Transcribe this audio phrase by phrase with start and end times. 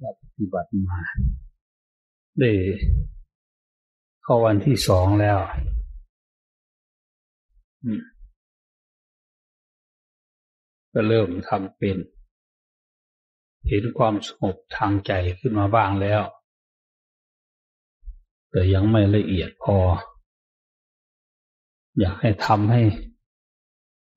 [0.00, 0.98] เราปฏิบัติมา
[2.40, 2.52] ได้
[4.22, 5.38] เข้าวันที่สองแล้ว
[10.92, 11.96] ก็เริ่มทำเป็น
[13.68, 16.22] เห็นความสงบทางใจขึ้นมาบ้างแล้ว
[18.50, 19.76] แต่ยังไม่ละเอียดพอ
[21.98, 22.82] อยากให้ทำให้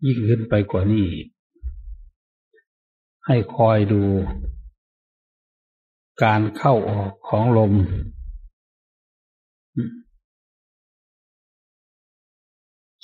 [0.05, 1.07] ยิ่งขึ้นไปกว่านี้
[3.25, 4.03] ให้คอยดู
[6.23, 7.73] การเข้าออกของลม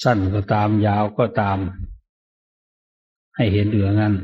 [0.03, 1.57] สั้นก็ตามยาวก็ตาม
[3.35, 4.15] ให้เห็นเหลืองั้น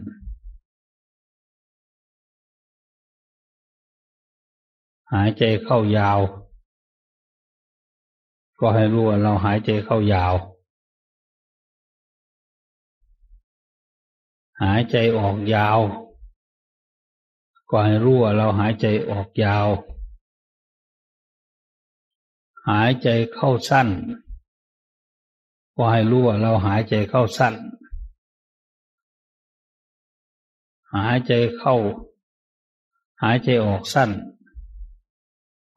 [5.13, 6.19] หายใจเข้ายาว
[8.59, 10.33] ก็ให้รู้ว่าเราหายใจเข้ายาว
[14.61, 15.79] หายใจออกยาว
[17.75, 19.67] ก็ให้รู้ว่าเราหายใจออกยาว
[22.69, 23.87] หายใจเข้าสั้น
[25.75, 27.53] ก็ให้รู้ว่าเราหายใจเข้าสั้น
[30.95, 31.75] หายใจเข้า
[33.21, 34.09] หายใจออกสั้น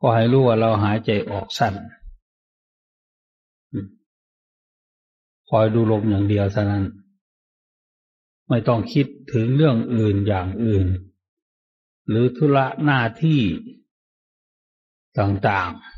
[0.01, 1.75] ก็ให้รู้ว่าเราหายใจออกสั้น
[5.49, 6.85] คอยดูลมอย่างเดียวเท่านั้น
[8.49, 10.89] ไม่ต้องคิดถึงเรื่องอื่นอย่างอื่น
[12.09, 13.41] หรือธุระหน้าที่
[15.19, 15.97] ต่างๆ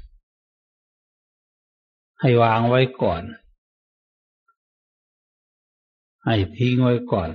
[2.21, 3.23] ให้วางไว้ก่อน
[6.25, 7.31] ให้ทิ้งไว้ก่อน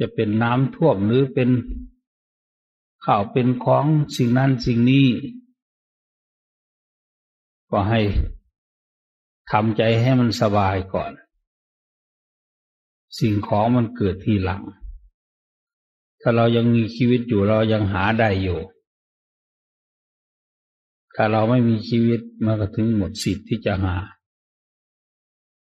[0.00, 1.50] จะเป็นน้ำท่วมหรือเป็น
[3.04, 3.84] ข่าวเป็นของ
[4.16, 5.06] สิ่งนั้นสิ่งนี้
[7.70, 8.00] ก็ให้
[9.50, 11.12] ทำใจให้มันสบายก่อน
[13.18, 14.62] สิ่งของมันเกิดทีหลัง
[16.20, 18.60] ถ้าเรายังมีชีวิตอยู่เรายังหาได้อยู่
[21.14, 23.96] ถ้าเราไม่มีชีวิตมันก็ถึงหมดสิทธิ์ที่จะหา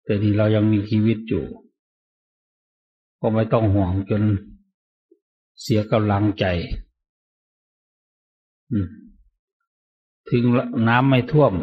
[0.04, 1.46] แต่ที่เรายังมีชีวิตอยู่
[3.20, 4.24] ก็ไม่ต้องห่วงจน
[5.62, 6.46] เสียกำลังใจ
[10.30, 10.44] ถึง
[10.88, 11.54] น้ำไม่ท่วม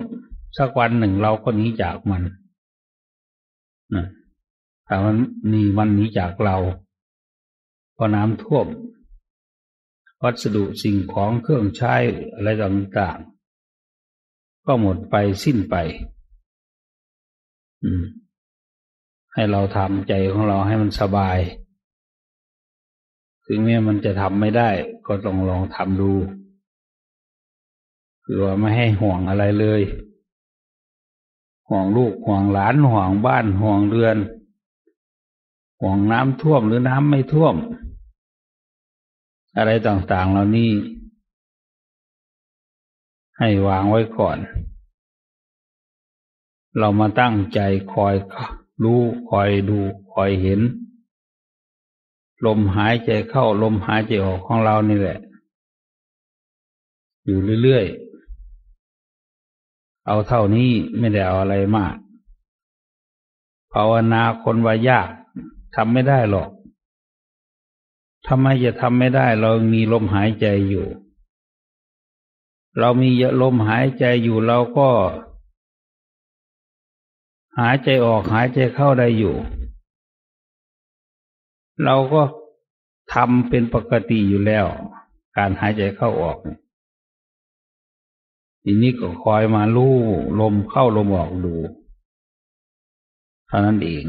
[0.58, 2.22] สักวันหนึ่งเราก็หนีจากมัน
[4.86, 5.16] ถ้ามัน
[5.52, 6.56] นี่มันหนีจากเรา
[7.96, 8.66] พอน้ำท่วม
[10.22, 11.94] วัสดุสิ่งของเครื่องใช้
[12.34, 15.76] อะไรต่างๆ ก็หมดไปสิ้นไป
[17.82, 18.04] อืม
[19.34, 21.38] ให้เราทำใจของเราให้มันสบาย
[23.46, 24.70] ถึงแม้มันจะทำไม่ได้
[25.06, 26.12] ก็ต้องลองทำดู
[28.24, 29.82] คือว่าไม่ให้ห่วงอะไรเลย
[31.68, 34.18] ห่วงลูกห่วงหลานห่วงบ้านห่วงเรือน
[35.80, 37.54] ห่วงน้ำท่วมหรือน้ำไม่ท่วม
[39.56, 40.72] อะไรต่างๆเหล่านี้
[43.38, 44.38] ให้วางไว้ก่อน
[46.78, 47.60] เรามาตั้งใจ
[47.92, 48.14] คอย
[48.82, 49.78] รู้คอยดู
[50.12, 50.60] คอยเห็น
[52.46, 55.18] ลมหายใจเข้าลมหายใจออกของเรานี่แหละ
[57.24, 61.94] อยู่เรื่อยๆ เอาเท่านี้ไม่ได้เอาอะไรมาก
[63.72, 65.08] ภาวนาคนว่ายาก
[65.74, 66.50] ทำไม่ได้หรอก
[68.28, 70.86] ทำไมจะทำไม่ได้ เรามีลมหายใจอยู่
[72.78, 73.10] เรามี
[73.42, 74.88] ลมหายใจอยู่เราก็
[77.58, 79.34] หายใจออกหายใจเข้าได้อยู่
[81.84, 82.22] เราก็
[83.12, 84.66] ทำเป็นปกติอยู่แล้ว
[85.36, 86.38] การหายใจเข้าออก
[88.62, 89.96] ทีนี้ก็คอยมาลู่
[90.40, 91.54] ลมเข้าลมออกดู
[93.46, 94.04] เท่านั้นเอง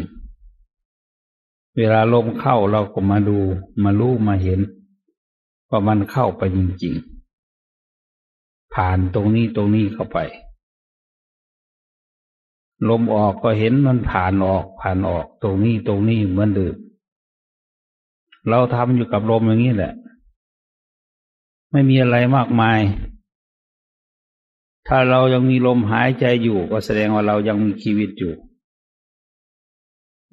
[1.78, 3.38] เวลาลมเข้าเราก็มาดู
[3.84, 4.60] มารู้มาเห็น
[5.70, 10.20] ว่ามันเข้าไปจริงๆ ผ่านตรงนี้ตรงนี้เข้าไป
[12.90, 16.76] ลมออกก็เห็นมันผ่านออกผ่านออกตรงนี้ตรงนี้เหมือนเดิม
[18.50, 19.94] เราทำอยู่กับลมอย่างนี้แหละ
[21.72, 22.80] ไม่มีอะไรมากมาย
[24.88, 28.34] ถ้าเรายังมีลมหายใจอยู่ก็แสดงว่าเรายังมีชีวิตอยู่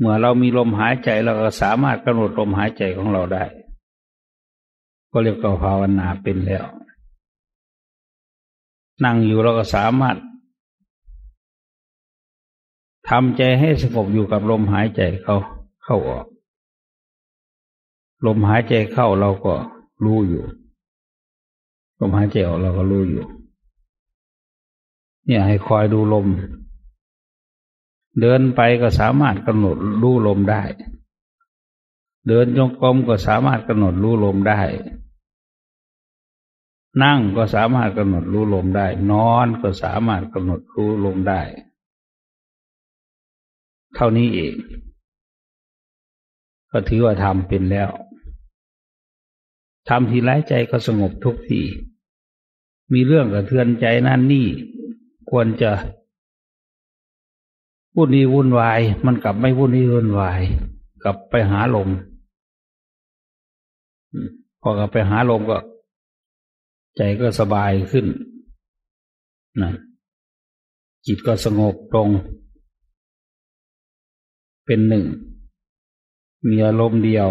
[0.02, 3.44] เมื่อเรามีลมหายใจเราก็สามารถกำหนดลมหายใจของเราได้
[5.10, 6.64] ก็เรียกว่าภาวนาเป็นแล้ว
[9.04, 10.16] นั่งอยู่เราก็สามารถ
[13.08, 15.36] ทำใจให้สงบอยู่กับลมหายใจเขา
[15.84, 16.26] เข้าออก
[18.26, 19.54] ลมหายใจเข้าเราก็
[20.04, 20.44] รู้อยู่
[22.00, 23.24] ลมหายใจออกเราก็รู้อยู่
[25.24, 26.26] เนี่ยให้คอยดูลม
[28.20, 30.62] เดินไปก็สามารถกำหนดรู้ลมได้
[32.28, 34.60] เดินจงกรมก็สามารถกำหนดรู้ลมได้
[37.02, 41.42] นั่งก็สามารถกำหนดรู้ลมได้ นอนก็สามารถกำหนดรู้ลมได้
[43.94, 44.54] เท่านี้เอง
[46.70, 47.90] ก็ถือว่าทำเป็นแล้ว
[49.88, 51.62] ทำทีไรใจก็สงบทุกที
[52.92, 54.46] มีเรื่องกระเทือนใจนั่นนี่
[55.30, 55.70] ควรจะ
[57.96, 60.40] วุ่นนี้วุ่นวาย มันกลับไม่วุ่นนี้วุ่นวาย
[61.02, 61.88] กลับไปหาลม
[64.60, 65.58] พอกลับไปหาลมก็
[66.96, 68.06] ใจก็สบายขึ้น
[69.60, 69.70] นะ
[71.06, 72.08] จิตก็สงบตรง
[74.64, 75.04] เป็นหนึ่ง
[76.48, 77.28] มีอารมณ์เดียว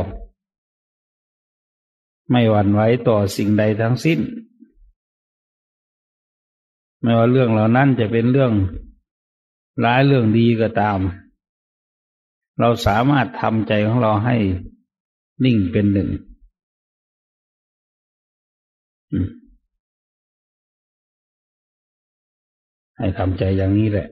[2.30, 4.20] ไม่หวั่นไหวต่อสิ่งใดทั้งสิ้น
[7.02, 8.52] ไม่ว่าเรื่องเหล่านั้นจะเป็นเรื่อง
[9.84, 11.00] ร้ายเรื่องดีก็ตาม
[12.60, 14.36] เราสามารถทำใจของเราให้
[15.44, 16.10] นิ่งเป็นหนึ่ง
[22.98, 24.08] ให้ทำใจอย่างนี้แหละ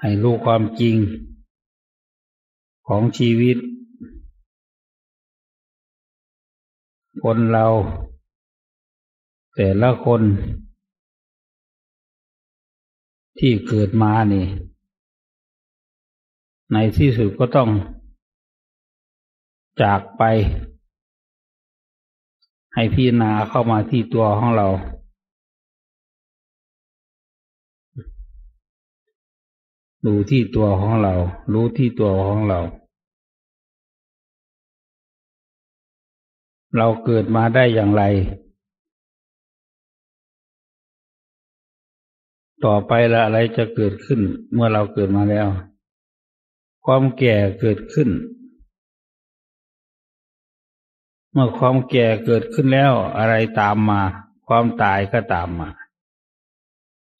[0.00, 0.96] ให้รู้ความจริง
[2.88, 3.56] ของชีวิต
[7.22, 7.66] คนเรา
[9.54, 10.22] แต่ละคน
[13.38, 14.46] ที่เกิดมานี่
[16.72, 17.70] ในที่สุดก็ต้อง
[19.82, 20.22] จากไป
[22.74, 24.68] ให้พี่นาเข้ามาที่ตัวของเรา
[30.06, 31.14] ดูที่ตัวของเรา
[31.52, 32.60] รู้ที่ตัวของเรา
[36.76, 38.02] เราเกิดมาได้อย่างไร
[42.64, 44.20] ต่อไปละอะไรจะเกิดขึ้น
[44.52, 45.48] เมื่อเราเกิดมาแล้ว
[46.84, 48.10] ความแก่เกิดขึ้น
[51.32, 54.00] เมื่อความแก่เกิดขึ้นแล้ว อะไรตามมา
[54.46, 55.68] ความตายก็ตามมา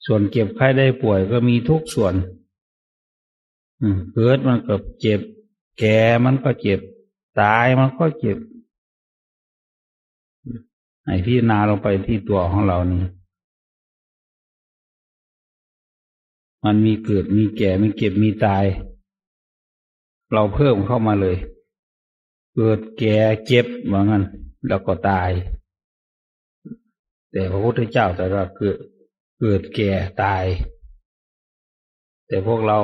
[0.07, 2.15] ส่วนเก็บไข้ได้ป่วยก็มีทุกส่วน
[4.15, 5.21] เกิดมันก็เจ็บ
[5.79, 6.81] แก่มันก็เจ็บ
[7.41, 8.39] ตายมันก็เจ็บ
[11.07, 13.03] ไอ้พี่นาลงไปที่ตัวของเรานี่
[16.65, 18.65] มันมีเกิดมีแก่มีเก็บมีตาย
[20.33, 21.37] เราเพิ่มเข้ามาเลย
[22.55, 23.17] เกิดแก่
[23.47, 24.23] เจ็บเหมือนกัน
[24.69, 25.31] แล้วก็ตาย
[27.31, 28.77] แต่พระพุทธเจ้าแต่ว่าเกิด
[29.41, 29.91] เกิดแก่
[30.23, 30.45] ตาย
[32.27, 32.79] แต่พวกเรา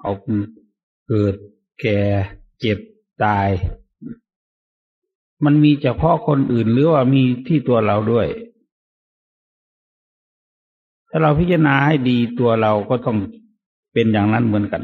[0.00, 0.12] เอา
[1.08, 1.34] เกิด
[1.80, 1.98] แก่
[2.60, 2.78] เจ็บ
[3.24, 3.48] ตาย
[5.44, 8.28] มันมีเฉพาะคนอื่นหรือว่ามีที่ตัวเราด้วย
[11.10, 13.18] ถ้าเราพิจารณาให้ดีตัวเราก็ต้อง
[13.92, 14.82] เป็นอย่างนั้นเหมือนกัน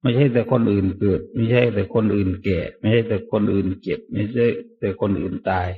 [0.00, 4.46] ไม่ใช่แต่คนอื่นเกิด ไม่ใช่แต่คนอื่นแก่ ไม่ใช่แต่คนอื่นเจ็บ ไม่ใช่
[4.78, 5.68] แต่คนอื่นตาย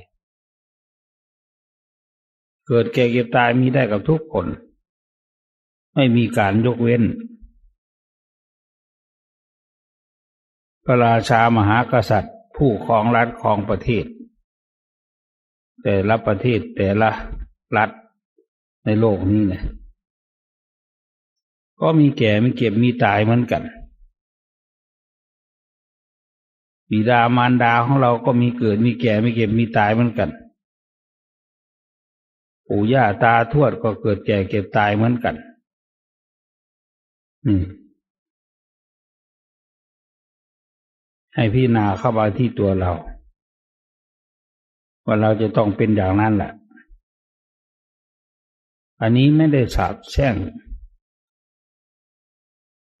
[2.67, 4.47] เกิดแก่เก็บตายมีได้กับทุกคน
[5.95, 7.03] ไม่มีการยกเว้น
[10.85, 14.05] พระราชามหากษัตริย์ ผู้ครองรัฐครองประเทศ
[15.83, 17.09] แต่ละประเทศแต่ละ
[17.77, 17.89] รัฐ
[18.89, 19.63] ในโลกนี้เนี่ย
[21.81, 23.63] ก็มีแก่มีเก็บมีตายเหมือนกัน
[26.91, 30.29] บิดามารดาของเราก็มีเกิดมีแก่มีเก็บมีตายเหมือนกัน
[32.67, 35.35] ปู่ย่าตาทวดก็เกิดแก่เก็บตายเหมือนกัน
[37.45, 37.63] อืม
[41.35, 42.91] ให้พี่นาเข้ามาที่ตัวเรา
[45.05, 46.51] ว่าเราจะต้องเป็นอย่างนั้นแหละ
[49.01, 50.35] อันนี้ไม่ได้สาบแช่ง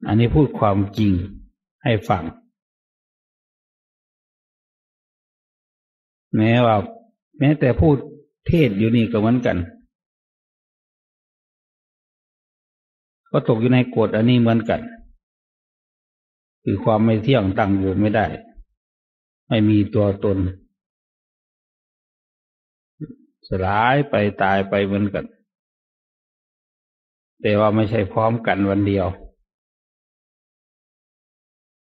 [0.07, 1.11] อันนี้พูดความจริง
[1.83, 2.23] ให้ฟัง
[6.35, 6.75] แม้ว่า
[7.39, 7.95] แม้แต่พูด
[8.47, 9.57] เทศอยู่นี่ก็เหมือนกัน
[13.31, 14.81] ก็ตกอยู่ในกฎอันนี้เหมือนกัน
[16.63, 18.25] คือความไม่เที่ยงตั้งอยู่ไม่ได้
[19.47, 20.37] ไม่มีตัวตน
[23.47, 25.25] สลายไปตายไปเหมือนกัน
[27.41, 29.07] แต่ว่าไม่ใช่พร้อมกันวันเดียว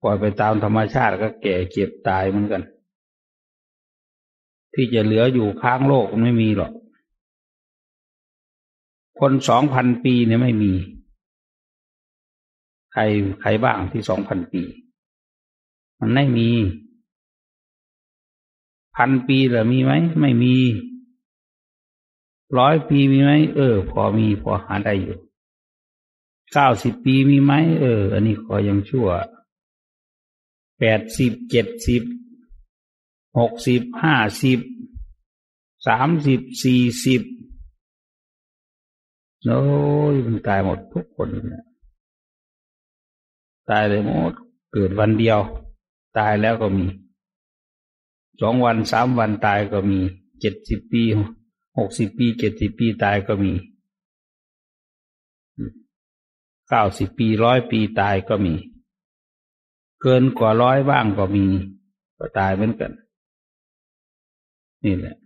[0.02, 2.62] ปล่อยไปตามธรรมชาติก็แก่เจ็บตายเหมือนกัน
[4.74, 6.72] ที่จะเหลืออยู่ค้างโลกไม่มีหรอก
[9.20, 10.72] คนสองพันปีเนี่ยไม่มี
[12.92, 13.02] ใคร
[13.40, 14.62] ใครบ้างที่สองพันปี
[16.00, 16.48] มันไม่มี
[18.96, 20.56] พันปีหรือมีไหม ไม่มี
[22.58, 25.18] ร้อยปีมีไหมเออ พอมีพอหาได้อยู่
[26.52, 29.08] เก้าสิบปีมีไหมเออ อันนี้ก็ยังชั่ว
[30.78, 32.02] แปดสิบเจ็ดสิบ
[33.38, 34.60] หกสิบห้าสิบ
[35.86, 37.22] สามสิบสี่สิบ
[39.44, 39.62] โอ้
[40.12, 41.64] ยมันตายหมดทุกคนนี่ย
[43.70, 44.32] ตายเลยหมด
[44.72, 45.38] เกิดวันเดียว
[46.18, 46.86] ตายแล้วก็มี
[48.40, 50.00] สองวันสามวันตายก็มี
[50.40, 51.02] เจ็ดสิบปี
[51.78, 53.52] หกสิบปีเจ็ดสิบปีตายก็มี
[56.68, 58.54] เก้าสิบปีร้อยปีตายก็มี
[60.00, 61.46] เกินกว่าร้อยบ้างก็มี
[62.18, 62.92] ก็ตายเหมือนกัน
[64.84, 65.16] นี่แหละ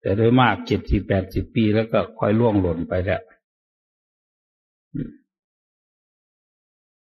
[0.00, 3.22] แต่โดยมากเจ็ดสิบแปดสิบปีแล้วก็ค่อยล่วงหล่นไปแล้ว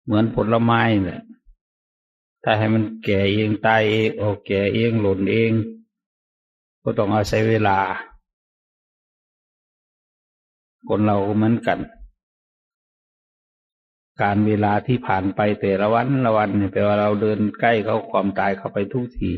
[0.04, 1.20] เหมือนผลไม้เนี่ย
[2.44, 5.52] ถ้าให้มันแก่เองตายเองออกแก่เองหล่นเอง
[6.82, 7.78] ก็ต้องอาศัยเวลา
[10.88, 11.78] คนเราเหมือนกัน
[14.22, 19.30] การเวลาที่ผ่านไปแต่ละวันละวันเนี่ยแปลว่าเราเดินใกล้เขาความตายเข้าไปทุกที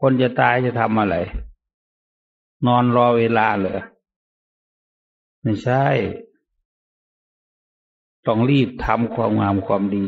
[0.00, 1.16] คนจะตายจะทำอะไร
[2.66, 3.80] นอนรอเวลาเหรอ
[5.42, 5.84] ไม่ใช่
[8.26, 10.06] ต้องรีบทำความงามความดี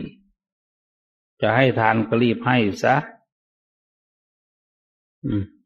[1.40, 2.96] จะให้ทานก็รีบให้ซะ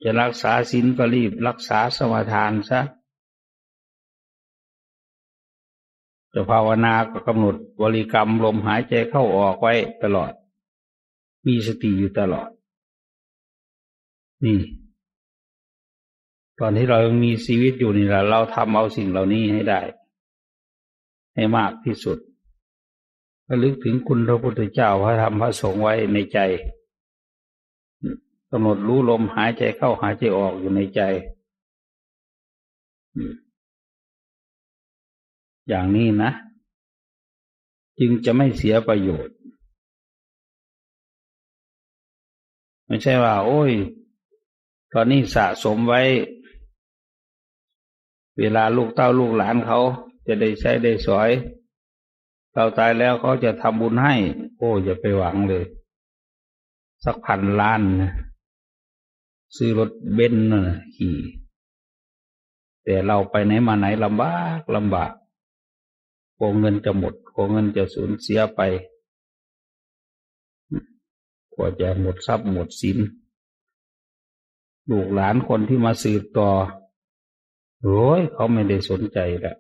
[0.02, 2.81] จะรักษาศีลก็รีบรักษาสมาทานซะ
[6.35, 10.33] จะภาวนาก็กำหนดบริกรรมลมหายใจเข้าออกไว้ตลอด
[11.47, 12.49] มีสติอยู่ตลอด
[14.45, 14.61] นี่
[16.59, 19.81] ตอนที่เรายังมีชีวิตอยู่นี่แหละเราทำเอาสิ่งเหล่านี้ให้ได้
[21.35, 22.19] ให้มากที่สุด
[23.49, 26.38] ระลึกถึงคุณพระพุทธเจ้าพระธรรมพระสงฆ์ไว้ในใจ
[28.50, 31.00] กำหนดรู้ลมหายใจเข้าหายใจออกอยู่ในใจ
[35.68, 36.30] อย่างนี้นะ
[37.99, 39.37] จึงจะไม่เสียประโยชน์
[42.87, 43.73] ไม่ใช่ว่า โอ้ย
[44.92, 46.02] ตอนนี้สะสมไว้
[48.38, 49.78] เวลาลูกเต้าลูกหลานเขา
[50.26, 51.30] จะได้ใช้ได้สอย
[52.52, 54.14] เราตายแล้วเขาจะทำบุญให้
[54.56, 55.64] โอ้อย่าไปหวังเลย
[57.04, 58.12] สักพันล้านนะ
[59.56, 61.16] ซื้อรถเบนซ์นะขี่
[62.85, 65.12] แต่เราไปไหนมาไหนลำบากลำบาก
[66.37, 68.61] โกงเงินจะหมดโกงเงินจะสูญเสียไป
[71.55, 72.99] กว่าจะหมดทรัพย์หมดสิน
[74.91, 76.50] ลูกหลานคนที่มาสืบต่อ
[77.83, 79.59] โอ้ยเขาไม่ได้สนใจแล้ว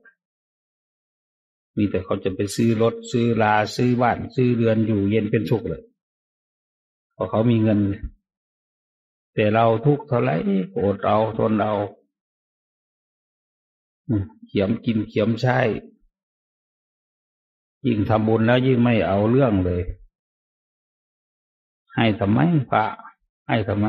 [1.76, 5.82] มีแต่เขาจะไปซื้อรถซื้อลาซื้อบ้านซื้อเรือนอยู่เย็นเป็นสุขเลย
[7.12, 7.80] เพราะเขามีเงิน
[9.34, 10.30] แต่เราทุกข์เท่าไร
[10.70, 11.74] โกรธเอาทนเอา
[14.46, 15.58] เขียมกินเขียมใช้
[17.86, 19.82] ยิ่งทำบุญแล้วยิ่งไม่เอาเรื่องเลย
[21.94, 22.84] ให้ทำไมพระ
[23.48, 23.86] ให้ทำไม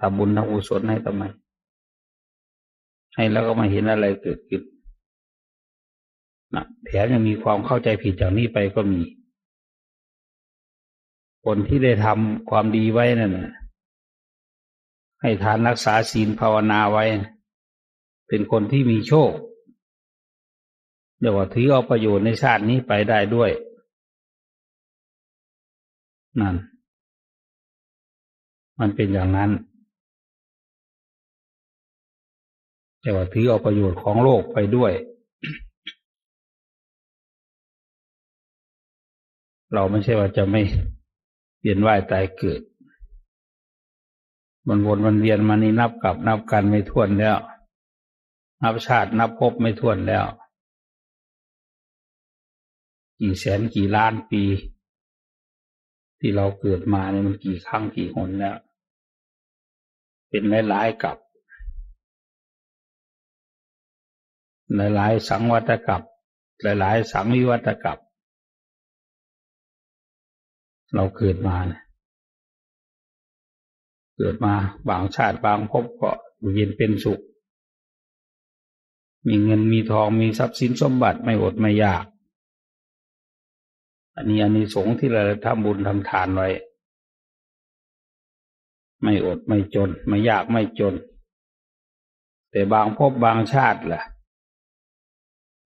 [0.00, 1.22] ทำบุญทำกุศลให้ทำไม
[3.14, 4.62] ให้แล้วก็มาเห็นอะไรเกิดขึ้น
[6.54, 9.00] นะแถมยังมีความเข้าใจผิดจากนี้ไปก็มี
[11.44, 13.54] คนที่ได้ทำความดีไว้นั่นนะ
[15.20, 17.04] ให้ทานรักษาศีลภาวนาไว้
[18.28, 19.30] เป็นคนที่มีโชค
[21.18, 23.50] เดี๋ยวว่าถือเอาประโยชน์ในชาตินี้ไปได้ด้วย
[26.40, 26.56] นั่น
[28.78, 29.50] มันเป็นอย่างนั้น
[33.00, 34.92] แต่ว่าถือเอาประโยชน์ของโลกไปด้วย
[39.74, 40.62] เราไม่ใช่ว่าจะไม่
[41.60, 42.60] เวียนว่ายตายเกิด
[44.68, 47.36] มันวนมันเวียนมานี่นับกับนับกันไม่ท้วนแล้ว
[48.62, 50.24] นับชาตินับภพไม่ท้วนแล้ว
[53.20, 54.42] กี่แสนกี่ล้านปี
[56.20, 58.56] ที่เราเกิดมาเนี่ยมันกี่ครั้งกี่หนแล้ว
[60.28, 61.16] เป็นหลายๆกับ
[64.76, 66.02] หลายๆสังวัตกับ
[66.62, 67.98] หลายๆสังวิวัตกับ
[70.94, 71.82] เราเกิดมาเนี่ย
[74.16, 74.54] เกิดมา
[74.88, 77.20] บางชาติบางภพก็อยู่เย็นเป็นสุข
[79.26, 82.04] มีเงินมีทองมีทรัพย์สินสมบัติไม่อดไม่ยาก
[84.18, 86.48] อันนี้อันนี้สงที่เราทำบุญทำทานไว้
[89.02, 90.94] ไม่อดไม่จน ไม่ยากไม่จน
[92.50, 94.02] แต่บางพบางชาติล่ะ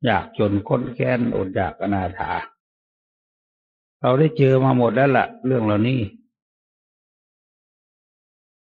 [0.05, 2.33] อยากจนค้นแค้นอดอยากอนาถา
[4.01, 6.01] เราได้เจอมาหมดแล้วละ่ะ เรื่องเหล่านี้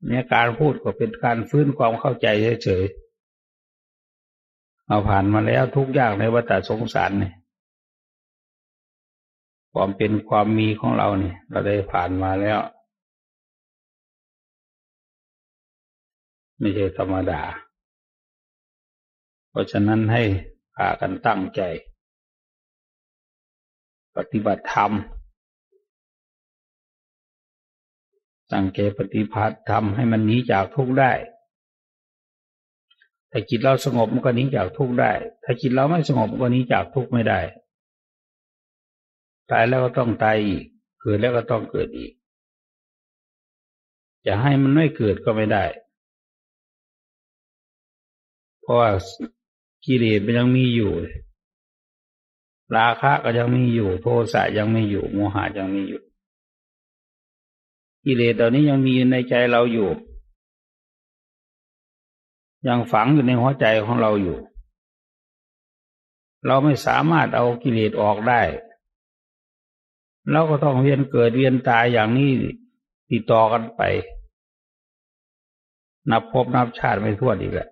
[0.06, 2.26] เนี่ยการพูดก็เป็นการฟื้นความเข้าใจ
[2.64, 7.34] เฉยๆเอาผ่านมาแล้วทุกอย่างในวัฏสงสารเนี่ย
[9.74, 12.58] ความเป็นความมีของเราเนี่ย เราได้ผ่านมาแล้ว
[16.58, 17.42] ไม่ใช่ธรรมดา
[19.50, 20.22] เพราะฉะนั้นให้
[20.74, 21.60] พากันตั้งใจ
[24.16, 24.92] ปฏิบัติธรรม
[28.52, 31.12] ตั้งใจปฏิบัติธรรมให้มันหนีจากทุกข์ได้
[33.30, 35.12] ถ้าจิตเราสงบมันก็หนีจากทุกข์ได้
[35.44, 37.40] ถ้าจิตเราไม่สงบมันก็หนีจากทุกข์ไม่ได้
[39.50, 40.64] ตายแล้วก็ต้องตายอีก
[41.00, 42.12] เกิดแล้วก็ต้องเกิดอีก
[44.26, 45.64] จะให้มันไม่เกิดก็ไม่ได้
[48.60, 48.90] เพราะว่า
[49.84, 50.92] กิเลสมันยังมีอยู่
[52.76, 56.02] ราคะก็ยังมีอยู่ โทสะยังมีอยู่ โมหะยังมีอยู่
[58.04, 59.90] กิเลสตอนนี้ยังมีในใจเราอยู่
[62.66, 64.38] ยังฝังอยู่ในหัวใจของเราอยู่
[66.46, 68.40] เราไม่สามารถเอากิเลสออกได้
[70.30, 72.30] เราก็ต้องเวียนเกิดเวียนตายอย่างนี้
[73.10, 73.82] ติดต่อกันไป
[76.10, 77.68] นับพบนับชาติไม่ทั่วอีกแหละ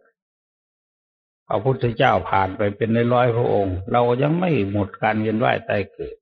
[1.46, 6.16] พระพุทธเจ้าผ่านไปเป็นร้อยพระองค์ เรายังไม่หมดการเวียนว่ายตายเกิด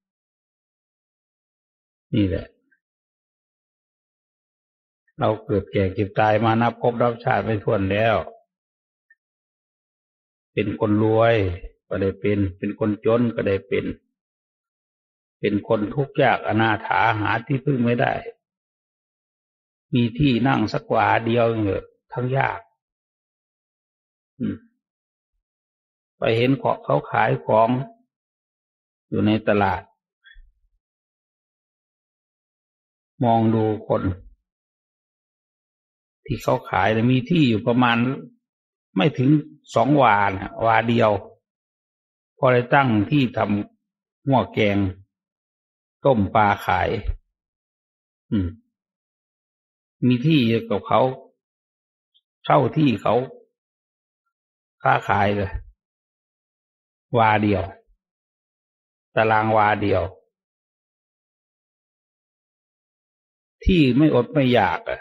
[2.15, 2.47] นี่แหละ
[5.19, 8.17] เราเกิดแก่เก็บตายมานับพบนับชาติไม่ทั่วแล้ว
[10.53, 11.35] เป็นคนรวย
[11.89, 13.85] ก็ได้เป็น เป็นคนจนก็ได้เป็น
[15.41, 18.13] เป็นคนทุกข์ยากอนาถาหาที่พึ่งไม่ได้
[19.95, 22.61] มีที่นั่งสักว่าเดียวเหอะทั้งยาก
[26.19, 27.69] ไปเห็นของเขาขายของ
[29.09, 29.83] อยู่ในตลาด
[33.25, 34.03] มองดูคน
[36.27, 37.97] ที่เขาขายมีที่อยู่ประมาณ
[38.97, 39.31] ไม่ถึง
[39.75, 40.31] สองวาน
[40.67, 41.11] วาเดียว
[42.39, 44.77] พอได้ตั้งที่ทำหัวแกง
[46.07, 46.89] ต้มปลาขาย
[48.31, 48.49] อืม
[50.07, 50.41] มีที่
[50.71, 51.01] กับเขา
[52.45, 53.15] เช่าที่เขา
[54.83, 55.51] ค้าขายเลย
[57.19, 57.63] วาเดียว
[59.15, 60.03] ตารางวาเดียว
[63.65, 65.01] ที่ไม่อดไม่อยากอะ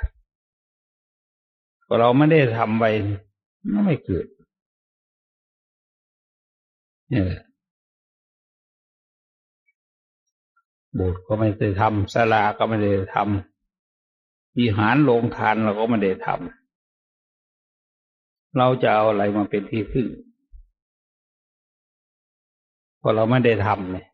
[1.88, 2.84] ก็เราไม่ได้ทำไป
[3.86, 4.26] ไม่เกิด
[7.10, 7.26] เนี่ย
[10.94, 20.08] โบสถ์ก็ไม่ได้ทำศาลาก็ไม่ได้ทำวิหารโรงทานเราก็ไม่ได้ทำเราจะเอาอะไรมาเป็นที่พึ่ง
[23.02, 24.08] พอเราไม่ได้ทำเนี่ย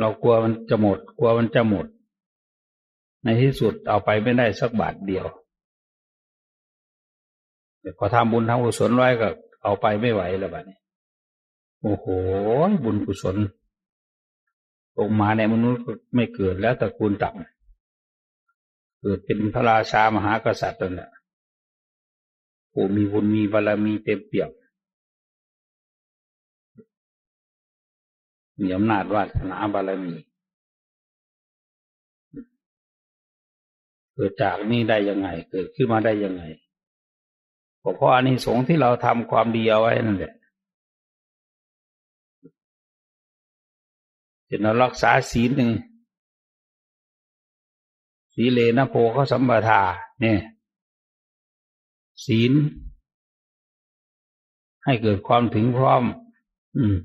[0.00, 1.86] เรากลัวมันจะหมด กลัวมันจะหมด
[3.24, 5.26] ในที่สุดเอาไปไม่ได้สักบาทเดียว
[7.98, 9.28] พอทำบุญทำกุศลไว้ก็
[9.62, 10.78] เอาไปไม่ไหวแล้วบ้านี้
[11.86, 12.06] โอ้โห
[12.84, 13.36] บุญกุศล
[14.98, 21.10] ลงมาในมนุษย์ไม่เกิดแล้วตระกูลต่ำเกิดเป็นพระราชามหากษัตริย์นั่นแหละ
[22.72, 24.50] ผู้มีบุญมีบารมีเต็มเปี่ยม
[28.60, 30.14] มีอำนาจวาสนาบารมี
[34.14, 36.42] เกิดจากนี้ได้ยังไง เกิดขึ้นมาได้ยังไง
[37.78, 40.34] เพราะอันนี้สงที่เราทำความดีเอาไว้นั่นแหละ
[44.48, 45.70] จะนรักษาศีลหนึ่ง
[48.34, 49.80] สีเลนะโพเขาสัมปทา
[50.20, 50.38] เนี่ย
[52.24, 52.52] ศีล
[54.84, 56.04] ให้เกิดความถึงพร้อม
[56.76, 56.96] อืม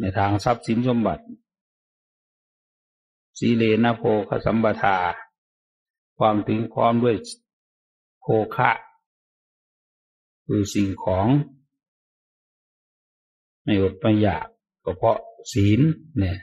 [0.00, 1.24] ในทางทรัพย์สินสมบัติ
[3.38, 4.96] สีเลนะโพคสัมปทา
[6.18, 7.16] ความถึงพร้อมด้วย
[8.20, 8.70] โภคะ
[10.46, 11.26] คือสิ่งของ
[13.62, 14.46] ไม่อดไม่อยาก
[14.84, 15.18] ก็เพราะ
[15.52, 15.80] ศีล
[16.18, 16.38] เนี่ย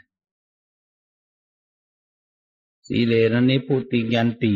[2.87, 4.53] สีเลนันนี้พูดติยันติ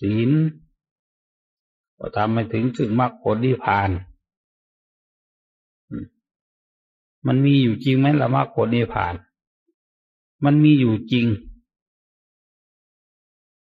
[0.00, 0.30] ศีล
[1.98, 3.90] ก็ทำให้ถึงถึงมรรคผลที่ผ่าน
[7.26, 9.14] มันมีอยู่จริงไหมละมรรคผลที่ผ่าน
[10.44, 11.26] มันมีอยู่จริง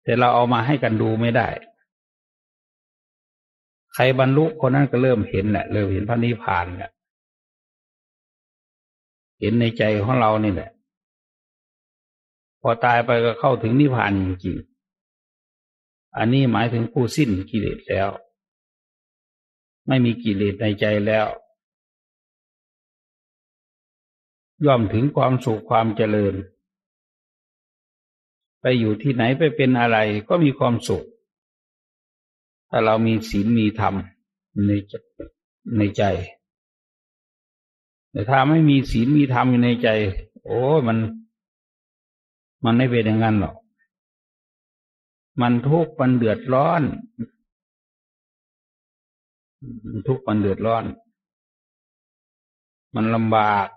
[0.03, 1.49] แต่เราเอามาให้กันดูไม่ได้
[3.99, 6.91] ใครบรรลุคนนั้นก็เริ่มเห็นแหละ เริ่มเห็นพระนิพพานแหละ
[9.41, 10.71] เห็นในใจของเรานี่แหละ
[12.61, 14.59] พอตายไปก็เข้าถึงนิพพานจริง
[16.17, 18.09] อันนี้หมายถึงผู้สิ้นกิเลสแล้ว
[19.87, 21.27] ไม่มีกิเลสในใจแล้ว
[24.67, 26.35] ย่อมถึงความสุขความเจริญ
[28.61, 31.07] ไปอยู่ที่ไหนไปเป็นอะไรก็มีความสุข
[32.79, 33.95] ถ้าเรามีศีลมีธรรม
[34.67, 34.71] ใน
[35.77, 36.03] ในใจ
[38.11, 39.89] แต่ถ้าไม่มีศีลมีธรรมอยู่ในใจ
[40.45, 40.99] โอ้มัน
[42.65, 43.55] มันไม่เป็นอย่างนั้นหรอก
[45.41, 46.83] มันทุกข์มันเดือดร้อน
[50.09, 50.85] ทุกข์มันเดือดร้อน
[52.95, 53.69] มันลำบาก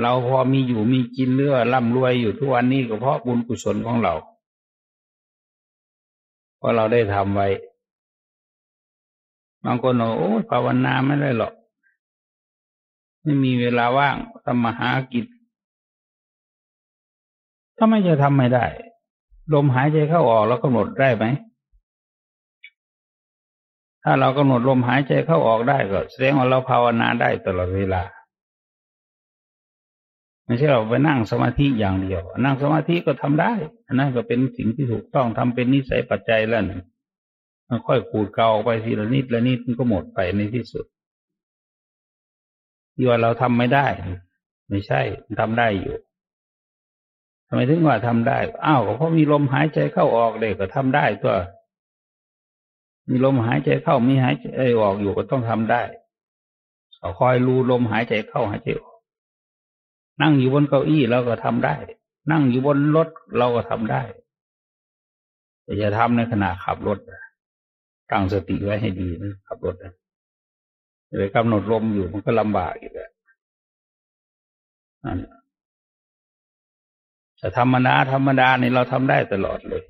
[0.00, 4.14] เราพอมีอยู่มีกินเลือร่ำรวยอยู่ทุกวันนี้ก็เพราะบุญกุศลของเรา
[6.58, 7.48] เพราะเราได้ทำไว้
[9.64, 11.52] บางคนบอกโอ้ภาวนาไม่ได้หรอก
[13.22, 15.26] ไม่มีเวลาว่างทำมาหากิจ
[17.76, 18.66] ถ้าไม่จะทำไม่ได้
[19.54, 21.24] ลมหายใจเข้าออกแล้วกำหนดได้ไหม
[24.04, 28.02] ถ้าเรากำหนดลมหายใจเข้าออกได้ก็แสดงว่าเราภาวนาได้ตลอดเวลา
[30.48, 33.52] ไม่ใช่เราไปนั่งสมาธิอย่างเดียว นั่งสมาธิก็ทำได้
[33.86, 36.78] อันนั้นก็เป็นสิ่งที่ถูกต้องทำเป็นนิสัยปัจจัยแล้วนึ่
[37.68, 40.84] มันค่อยขูดเกาไปทีละนิดละนิดมันก็หมดไปในที่สุด
[42.94, 43.86] ที่ว่าเราทำไม่ได้
[44.68, 45.00] ไม่ใช่
[45.40, 45.96] ทำได้อยู่
[47.48, 51.36] ทำไมถึงว่าทำได้อ้าวก็เพราะมีลมหายใจเข้าออกเด็กก็ทำได้ตัว
[53.08, 55.82] มีลมหายใจเข้ามีหายใจออกอยู่ก็ต้องทำได้
[57.18, 58.87] คอยรู้ลมหายใจเข้าหายใจออก
[60.22, 61.74] นั่งอยู่บนเก้าอี้เราก็ทำได้
[62.30, 64.02] นั่งอยู่บนรถเราก็ทำได้
[65.62, 66.98] แต่จะทำในขณะขับรถ
[68.10, 69.94] ตั้งสติไว้ให้ดีนะขับรถนะ
[71.16, 73.10] เลยกำหนดลมอยู่มันก็ลำบากอีกแล้ว
[77.38, 79.82] แต่ธรรมดาธรรมดาเนี่ยเราทำได้ตลอดเลย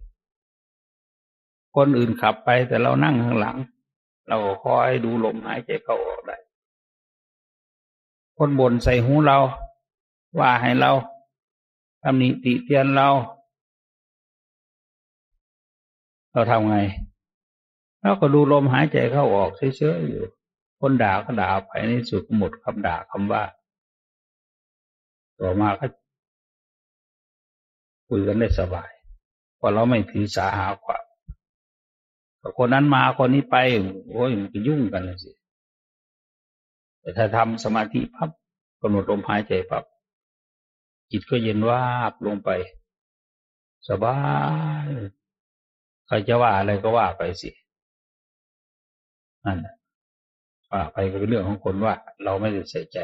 [1.76, 3.56] คนอื่นขับไปแต่เรานั่งข้างหลัง
[4.28, 6.36] เราก็คอยดูลมหายใจเข้าออกได้
[8.38, 9.38] คนบ่นใส่หูเรา
[10.36, 10.90] ว่าให้เรา
[12.02, 13.08] ทำนิติเตียนเรา
[16.32, 16.76] เราทำไง
[18.00, 20.24] เราก็ดูลมหายใจเข้าออกเฉยๆอยู่
[20.80, 23.42] คนด่าก็ด่าไปในสุดหมดคำด่าคำว่า
[25.38, 25.86] ต่อมาก็
[28.08, 28.90] คุยกันได้สบาย
[29.56, 31.04] เพราะเราไม่ถือสาหาความ
[32.58, 33.56] คนนั้นมาคนนี้ไป
[34.08, 35.32] โอ้ยมันก็ยุ่งกันเลยสิ
[37.00, 38.30] แต่ถ้าทำสมาธิพับ
[38.80, 39.84] กำหนดลมหายใจพับ
[41.10, 42.50] จิตก็เย็นว่าบลงไป
[43.88, 44.18] สบา
[44.84, 44.88] ย
[46.06, 47.50] ใครจะว่าอะไรก็ว่าไปสิ
[49.44, 49.58] นั่น
[50.70, 51.94] ว่าไปก็เป็นเรื่องของคนว่า
[52.24, 52.98] เราไม่ได้ใส่ใจ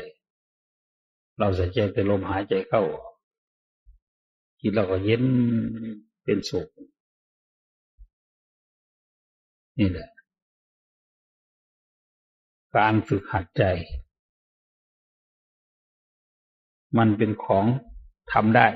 [1.38, 2.83] เราใส่ใจแต่ลมหายใจเข้า
[4.61, 5.25] จิตเราก็เย็น
[6.25, 6.69] เป็นสุข
[9.79, 10.11] นี่แหละ
[12.77, 13.64] การฝึกหัดใจ
[16.99, 17.64] มันเป็นของ
[18.33, 18.67] ทำได้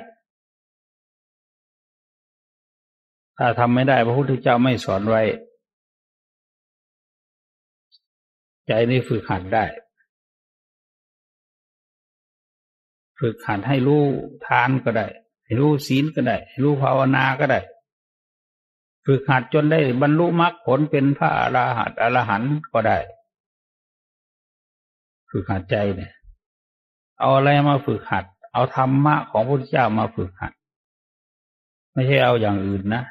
[3.37, 5.23] ถ้าทำไม่ได้พระพุทธเจ้าไม่สอนไว้
[8.67, 9.65] ใจนี่ฝึกหัดได้
[13.21, 14.03] ฝึกหัดให้รู้
[14.47, 15.07] ทานก็ได้
[15.45, 17.61] ให้รู้ศีลก็ได้ ให้รู้ภาวนาก็ได้
[19.07, 22.99] ฝึกหัดจนได้บรรลุมรรคผลเป็นพระอราหันต์อรหันต์ก็ได้
[25.31, 26.13] ฝึกหัดใจเนี่ย
[27.19, 30.53] เอาอะไรมาฝึกหัด เอาธรรมะของพระพุทธเจ้ามาฝึกหัด
[31.93, 33.03] ไม่ใช่เอาอย่างอื่นนะ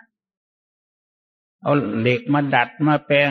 [1.62, 3.30] เอาเหล็กมาดัดมาแปลง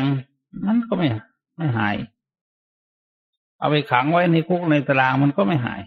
[0.67, 1.09] มันก็ไม่
[1.57, 1.97] ไม่หาย
[3.59, 5.81] เอาไปขังไว้ในคุกในตารางมันก็ไม่หาย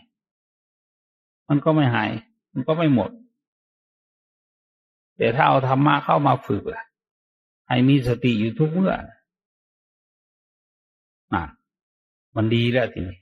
[1.49, 2.10] มันก็ไม่หาย
[2.53, 3.12] มันก็ไม่หมด
[5.17, 6.84] แต่ถ้าเอาธรรมะเข้ามาฝึกล่ะ
[7.67, 8.93] ให้มีสติอยู่ทุกเมื่อ
[11.34, 11.43] น่ะ
[12.36, 13.19] มันดีแล้วทีนี้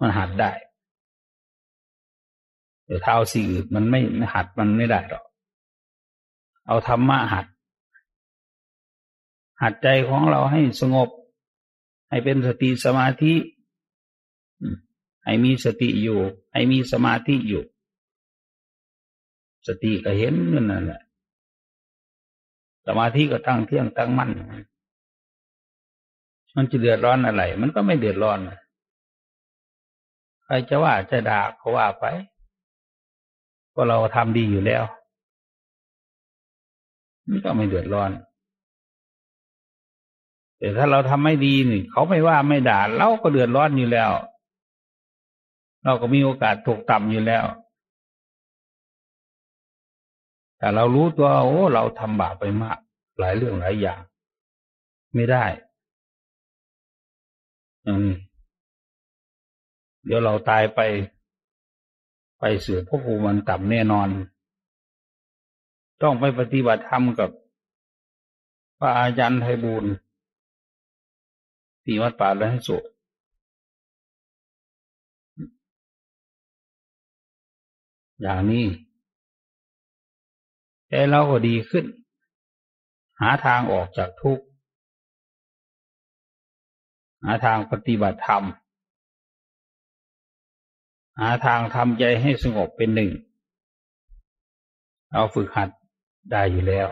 [0.00, 0.50] มันหัดได้
[2.90, 4.00] แต่เท้าสิ่งอื่นมันไม่
[4.34, 5.24] หัดมันไม่ได้หรอก
[6.66, 7.46] เอาธรรมะหัด
[9.62, 11.08] หัดใจของเราให้สงบ
[12.08, 13.34] ให้เป็นสติสมาธิ
[15.24, 16.20] ให้มีสติอยู่
[16.52, 17.64] ให้มีสมาธิอยู่
[19.66, 21.02] สติก็เห็นนั่นแหละ
[22.86, 24.30] สมาธิก็ตั้งเที่ยงตั้งมั่น
[26.56, 28.38] มันจะเดือดร้อนอะไร มันก็ไม่เดือดร้อน
[30.44, 32.06] ใครจะว่าจะด่าก็ว่าไป
[33.74, 34.82] ก็เราทำดีอยู่แล้ว
[37.28, 38.10] มันก็ไม่เดือดร้อน
[40.58, 44.10] แต่ถ้าเราทำไม่ดีนี่เขาไม่ว่าไม่ด่าเราก็เดือดร้อนอยู่แล้ว
[45.84, 47.44] เราก็มีโอกาสถูกต่ำอยู่แล้ว
[50.58, 52.78] แต่เรารู้ตัวโอ้เราทำบาปไปมาก
[53.18, 54.00] หลายเรื่องหลายอย่าง
[55.14, 55.44] ไม่ได้
[57.82, 58.16] อย่างนี้
[60.04, 60.80] เดี๋ยวเราตายไป
[62.40, 64.08] ไปสู่พระภูมิมันต่ำแน่นอน
[66.02, 67.30] ต้องไปปฏิบัติธรรมกับ
[68.78, 69.84] พระอาจารย์ไทบูล
[71.82, 72.76] ที่วัดป่าแล้วให้สุ
[78.20, 78.66] อย่างนี้
[80.88, 81.84] แต่เราก็ดีขึ้น
[83.20, 84.44] หาทางออกจากทุกข์
[87.22, 88.44] หาทางปฏิบัติธรรม
[91.20, 93.10] หาทางทำใจให้สงบเป็นหนึ่ง
[95.10, 95.68] เราฝึกหัด
[96.30, 96.88] ได้อยู่แล้ว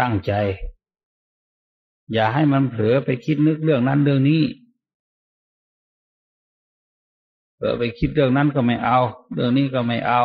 [0.00, 0.32] ตั้งใจ
[2.12, 4.42] อย่าให้มันเผลอไปคิดนึกเรื่องนั้นเรื่องนี้
[7.54, 8.98] เผลอไปคิดเรื่องนั้นก็ไม่เอา
[9.32, 10.22] เรื่องนี้ก็ไม่เอา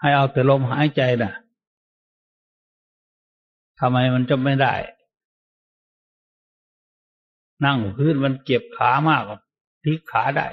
[0.00, 1.32] ให้เอาแต่ลมหายใจนะ่ะ
[3.80, 4.74] ทำไมมันจะไม่ได้
[7.64, 9.24] นั่งพื้นมันเจ็บขามาก
[9.82, 10.46] พลิกขาได้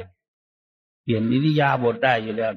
[1.02, 2.54] เปลี่ยนอิริยาบถได้อยู่แล้ว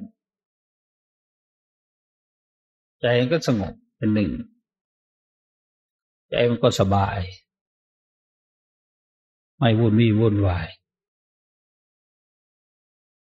[3.01, 4.31] ใจมันก็สงบเป็นหนึ่ง
[6.29, 7.19] ใจมันก็สบาย
[9.57, 10.69] ไม่วุ่นวี่วุ่นวาย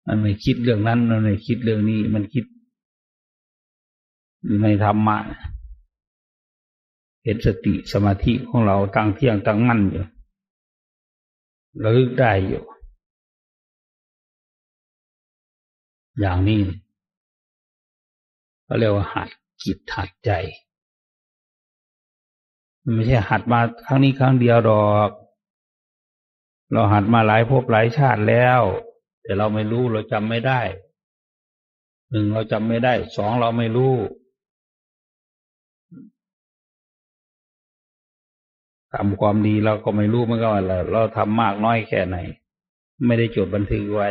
[0.05, 2.45] มันไม่คิดเรื่องนั้น มันไม่คิดเรื่องนี้ มันคิด
[4.61, 5.17] ในธรรมะ
[7.23, 10.05] เห็นสติสมาธิของเราตั้งเที่ยงตั้งมั่นอยู่
[11.83, 12.63] ระลึกได้อยู่
[16.19, 16.61] อย่างนี้
[18.63, 19.29] เขาเรียกว่าหัด
[19.63, 20.31] จิตหัดใจ
[22.83, 25.09] มันไม่ใช่หัดมาครั้งนี้ครั้งเดียวดอก
[26.71, 28.61] เราหัดมาหลายภพหลายชาติแล้ว
[29.21, 30.61] แต่เราไม่รู้เราจำไม่ได้
[32.09, 33.93] หนึ่งเราจำไม่ได้สองเราไม่รู้
[38.93, 42.17] ทำความดีเราก็ไม่รู้มันก็ว่าเราทำมากน้อยแค่ไหน
[43.05, 44.09] ไม่ได้จดบันทึกไว้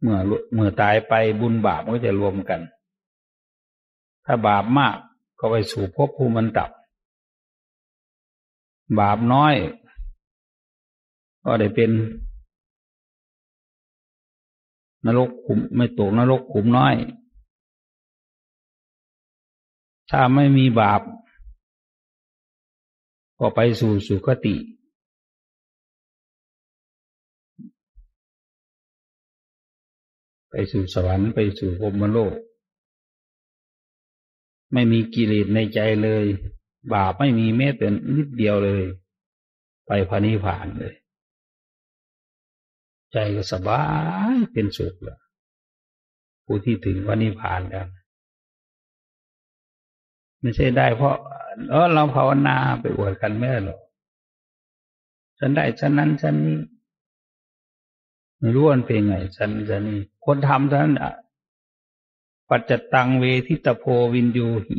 [0.00, 0.18] เมื่อ
[0.54, 2.60] เมื่อตายไปบุญบาปก็จะรวมกัน
[4.24, 4.96] ถ้าบาปมาก
[5.38, 6.70] ก็ไปสู่ภพภูมิมันตับ
[8.98, 9.54] บาปน้อย
[11.44, 11.90] ก็ได้เป็น
[15.06, 16.94] นรกขุมไม่ตกนรกขุมน้อย
[20.10, 21.00] ถ้าไม่มีบาป
[23.38, 24.56] ก็ไปสู่สุคติ
[30.50, 32.34] ไปสู่สวรรค์ไปสู่พมโลก
[34.72, 36.26] ไม่มีกิเลสในใจเลย
[36.92, 38.84] บาปไม่มีแม้แต่นิดเดียวเลย
[39.86, 40.94] ไปพานิพานเลย
[43.12, 43.82] ใจก็สบา
[44.32, 45.20] ยเป็นสุขแล้ว
[46.44, 47.88] ผู้ที่ถึงพานิพานแล้ว
[50.40, 51.14] ไม่ใช่ได้เพราะ
[51.70, 53.78] เออเราภาวนาไปอวดกันไม่ได้หรอก
[55.38, 56.58] ฉันได้ฉันนั้นฉันนี้
[58.38, 60.90] ไม่รู้มันเป็นไงฉันฉันนี้คนทำฉัน
[62.50, 64.76] ปัจจตังเวทิตโพวินยูหิ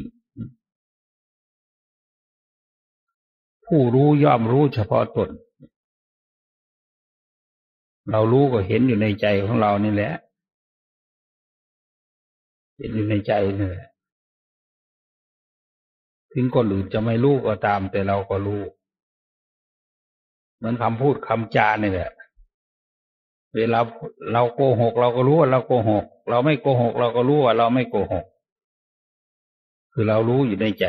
[3.65, 5.29] ผู้รู้ย่อมรู้เฉพาะตน
[8.11, 10.13] เรารู้ก็เห็นอยู่ในใจของเรานี่แหละ
[12.77, 13.87] เห็นอยู่ในใจนี่แหละ
[16.33, 18.61] ถึงคนอื่นจะไม่รู้ก็ตาม แต่เราก็รู้
[20.57, 22.11] เหมือนคำพูดคำจาเนี่ยแหละ
[23.55, 23.79] เวลา
[24.33, 28.25] เราโกหก เราก็รู้ว่าเราโกหก เราไม่โกหก เราก็รู้ว่าเราไม่โกหก
[29.93, 30.85] คือเรารู้อยู่ในใจ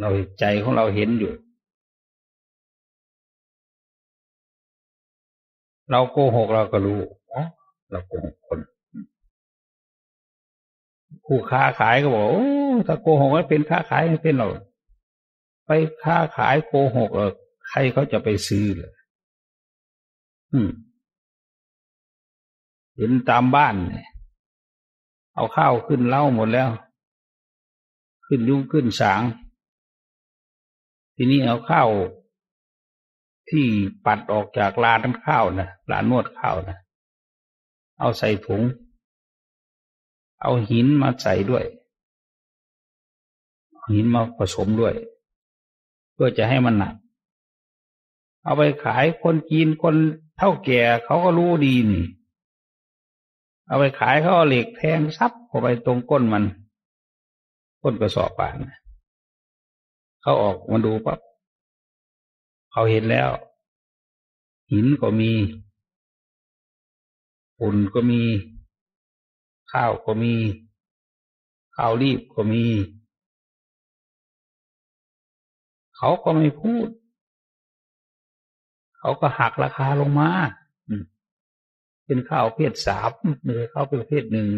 [0.00, 0.08] เรา
[0.40, 1.32] ใจของเราเห็นอยู่
[5.90, 7.00] เราโกหกเราก็รู้
[7.32, 7.42] อ๋อ
[7.90, 8.58] เราโกหกคน
[11.26, 12.46] ผู้ค้าขายก็บอกโอ้
[12.86, 14.52] ถ้าโกหกไม่เป็นค้าขายไม่เป็นหรอก
[15.66, 15.70] ไป
[16.04, 17.32] ค้าขายโกหกเออ
[17.68, 18.92] ใครเขาจะไปซื้อเลย
[20.52, 20.70] อืม
[22.96, 24.08] เห็นตามบ้านเนี่ย
[25.34, 26.68] เอาข้าวขึ้นเล่าหมดแล้ว
[28.26, 29.22] ขึ้นยุ่งขึ้นสาง
[31.16, 31.88] ทีนี้เอาข้าว
[33.50, 33.66] ที่
[34.06, 36.76] ปัดออกจากลานข้าวนะลานนวดข้าวนะ
[38.00, 38.62] เอาใส่ถุง
[40.42, 41.64] เอาหินมาใส่ด้วย
[43.92, 44.94] หินมาผสมด้วย
[46.12, 46.94] เพื่อจะให้มันหนัก
[48.44, 49.94] เอาไปขายคนจีนคน
[50.36, 52.04] เท่าแก่เขาก็รู้ดีนี่
[53.66, 56.44] เอาไปขายเขาเอาเหล็กแทงซับเข้าไปตรงก้นมัน
[57.82, 58.54] ก้นกระสอบป่าน
[60.22, 61.18] เขาออกมาดูปั๊บ
[62.70, 63.30] เขาเห็นแล้ว
[64.70, 65.30] หินก็มี
[67.56, 68.22] ฝุ่นก็มี
[69.72, 70.34] ข้าวก็มี
[71.76, 72.66] ข้าวรีบก็มี
[75.96, 76.88] เขาก็ไม่พูด
[78.98, 80.30] เขาก็หักราคาลงมา
[82.06, 83.10] เป็นข้าวเพศสาม
[83.44, 84.48] หรือข้าวประเภทหนึ่ง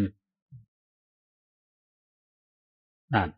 [3.13, 3.29] นั่น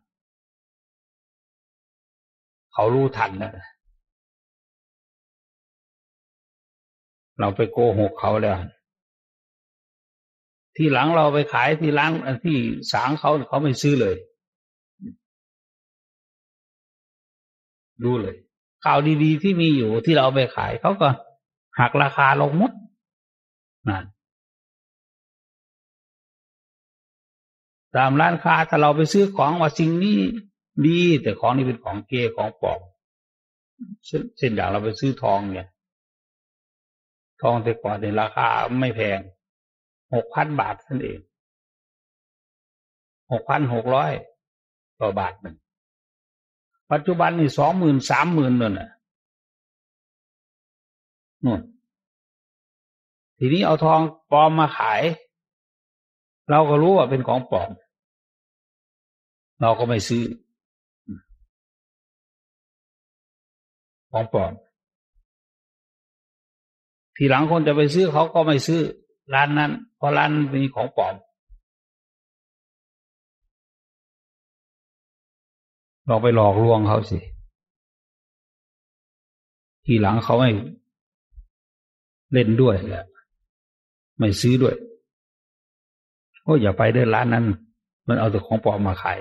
[2.72, 3.52] เขารู้ทันนะ
[7.40, 8.56] เราไปโกหกเขาแล้ว
[10.78, 12.12] ที่หลังเราไปขายที่ร้าน
[12.44, 12.56] ที่
[12.92, 14.16] สางเขาเขาไม่ซื้อเลย
[18.04, 18.36] ดูเลย
[18.84, 21.08] ข่าวดีๆที่มีอยู่ที่เราไปขายเขาก็
[21.78, 22.72] หักราคาลงมด
[23.88, 24.04] นั่น
[27.96, 30.18] ตามร้านค้าถ้าเราไปซื้อของว่าสิ่งนี้
[30.86, 32.80] ดี แต่ของนี้เป็นของเกของปลอม
[34.38, 35.68] เช่นอย่างเราไปซื้อทองเนี่ย
[37.42, 38.46] ทองแต่ก่อนในราคา
[38.80, 39.18] ไม่แพง
[40.14, 41.18] หกพันบาทนั่นเอง
[43.32, 44.12] หกพันหกร้อย
[45.00, 45.56] ต่อบาทหนึ่ง
[46.92, 48.90] ปัจจุบันนี่สองหมื่นสามหมื่นนั่นน่ะ
[51.44, 51.60] นู่น
[53.38, 55.02] ทีนี้เอาทองปลอมมาขาย
[56.50, 57.70] เราก็รู้ว่าเป็นของปลอม
[59.60, 60.24] เราก็ไม่ซื้อ
[64.10, 64.52] ของปลอม
[67.16, 68.80] ทีหลังคนจะไปซื้อเขาก็ไม่ซื้อ
[69.34, 71.14] ร้านนั้น เพราะร้านมีของปลอม
[76.06, 77.18] เราไปหลอกลวงเขาสิ
[79.84, 80.50] ทีหลังเขาไม่
[82.32, 83.04] เล่นด้วยแหละ
[84.18, 84.74] ไม่ซื้อด้วย
[86.42, 87.44] โอ้อย่าไปเดินร้านนั้น
[88.08, 89.18] มันเอาแต่ของปลอมมาขาย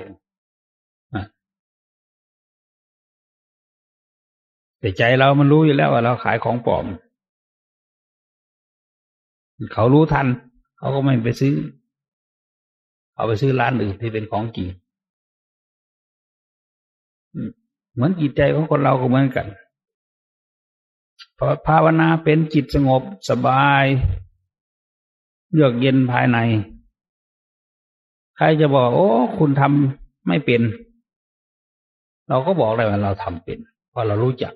[4.80, 6.86] แต่ใจเรามันรู้อยู่แล้วว่าเราขายของปลอม
[9.74, 10.28] เขารู้ทัน
[10.78, 11.56] เขาก็ไม่ไปซื้อ
[13.16, 14.68] เอาไปซื้อร้านอื่นที่เป็นของจริง
[17.94, 19.48] เหมือนจิตใจของคนเราก็เหมือนกัน
[21.38, 23.86] พอภาวนาเป็นจิตสงบสบาย
[25.54, 26.38] เยือกเย็นภายใน
[28.36, 30.62] ใครจะบอก โอ้ คุณทำไม่เป็น
[32.30, 34.54] เราก็บอกได้ว่าเราทำเป็น เพราะเรารู้จัก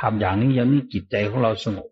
[0.00, 1.88] ทำอย่างนี้อย่างนี้จิตใจของเราสงบ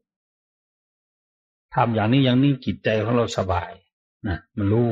[1.75, 3.71] ทำอย่างนี้อย่างนี้จิตใจของเราสบาย
[4.29, 4.91] นะมันรู้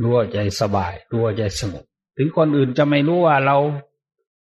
[0.00, 1.84] รู้ว่าใจสบายรู้ว่าใจสงบ
[2.16, 3.56] ถึงคนอื่นจะไม่รู้ว่าเรา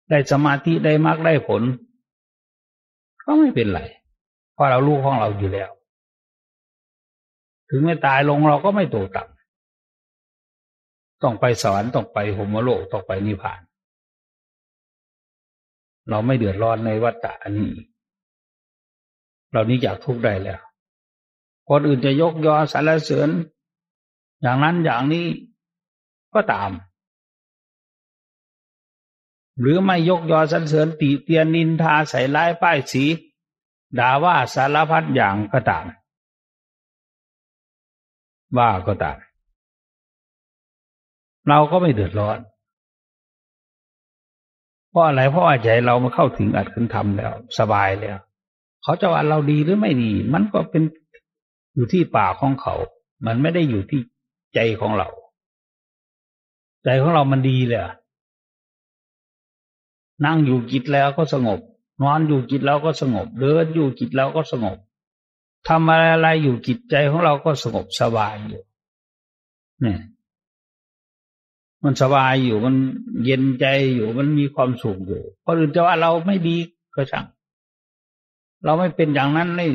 [0.10, 1.62] ได้สมาธิได้มรรคได้ผล
[3.24, 3.82] ก็ไม่เป็นไร
[4.54, 5.72] เพราะเรารู้ของเราอยู่แล้ว
[7.70, 13.62] ถึงไม่ตายลงเราก็ไม่ตกต่ำต้องไปสวรรค์ต้องไปหมโลกต้องไปนิพพาน
[16.10, 17.54] เราไม่เดือดร้อนในวัฏฏะอัน
[19.54, 20.62] เรานี้อยากทุกข์ได้แล้ว
[21.70, 23.30] คนอื่นจะยกยอสรรเสริญ
[24.42, 25.26] อย่างนั้นอย่างนี้
[26.34, 26.72] ก็ตาม
[29.60, 33.06] หรือไม่ยกยอสรรเสริญติเตียนนินทาใส่ร้ายป้ายสี
[34.00, 35.86] ด่าว่าสารพัดอย่างก็ตาม
[38.58, 39.18] ว่าก็ตาม
[41.48, 42.40] เราก็ไม่เดือดร้อน
[44.90, 48.18] เพราะอะไรเพราะว่าใจเรามาเข้าถึงอัดขึ้นทำแล้ว สบายแล้ว
[48.84, 50.84] เขาจะว่าเราดีหรือไม่ดี มันก็เป็น
[51.76, 52.74] อยู่ที่ป่าของเขา
[53.26, 54.02] มันไม่ได้อยู่ที่
[54.54, 55.10] ใจของเรา
[56.84, 57.82] ใจของเรามันดีเลย
[60.26, 61.60] นั่งอยู่จิตแล้วก็สงบ
[62.02, 64.78] นอนอยู่จิตแล้วก็สงบ เดินอยู่จิตแล้วก็สงบ
[65.68, 68.62] ทำอะไรอะไรอยู่จิตใจของเราก็สงบสบายอยู่
[69.82, 70.00] เนี่ย
[71.84, 72.76] มันสบายอยู่มัน
[73.26, 73.66] เย็นใจ
[73.96, 76.58] อยู่มันมีความสุขอยู่คนอื่นจะว่าเราไม่ดี
[76.96, 77.26] ก็ช่าง
[78.66, 79.72] เราไม่เป็นอย่างนั้นนี่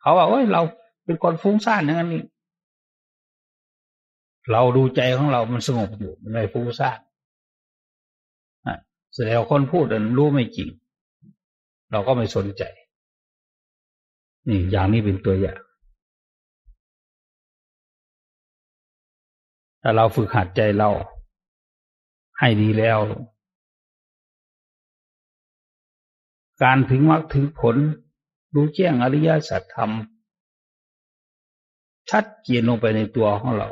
[0.00, 0.62] เขาว่าโอ้ยเรา
[1.04, 2.24] เป็นคนฟุ้งซ่านอย่างนั้นนี่
[4.52, 6.98] เราดูใจของเรา มันสงบอยู่มันไม่ฟุ้งซ่าน
[9.14, 10.68] แสดงคนพูดอันรู้ไม่จริง
[11.92, 12.62] เราก็ไม่สนใจ
[14.48, 15.58] นี่อย่างนี้เป็นตัวอย่าง
[19.82, 20.90] ถ้าเราฝึกหัดใจเรา
[22.38, 22.98] ให้ดีแล้ว
[26.62, 27.76] การถึงมรรคถึงผล
[28.54, 29.90] รู้แจ้งอริยสัจธรรม
[32.10, 33.68] ชัดเจนลงไปในตัวของเรา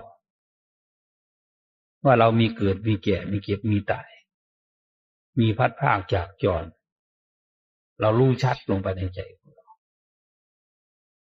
[2.05, 4.09] ว่าเรามีเกิดมีแก่มีเก็บมีตาย
[5.39, 6.65] มีพัดภาคจากจร
[8.01, 9.69] เรารู้ชัดลงไปในใจของเรา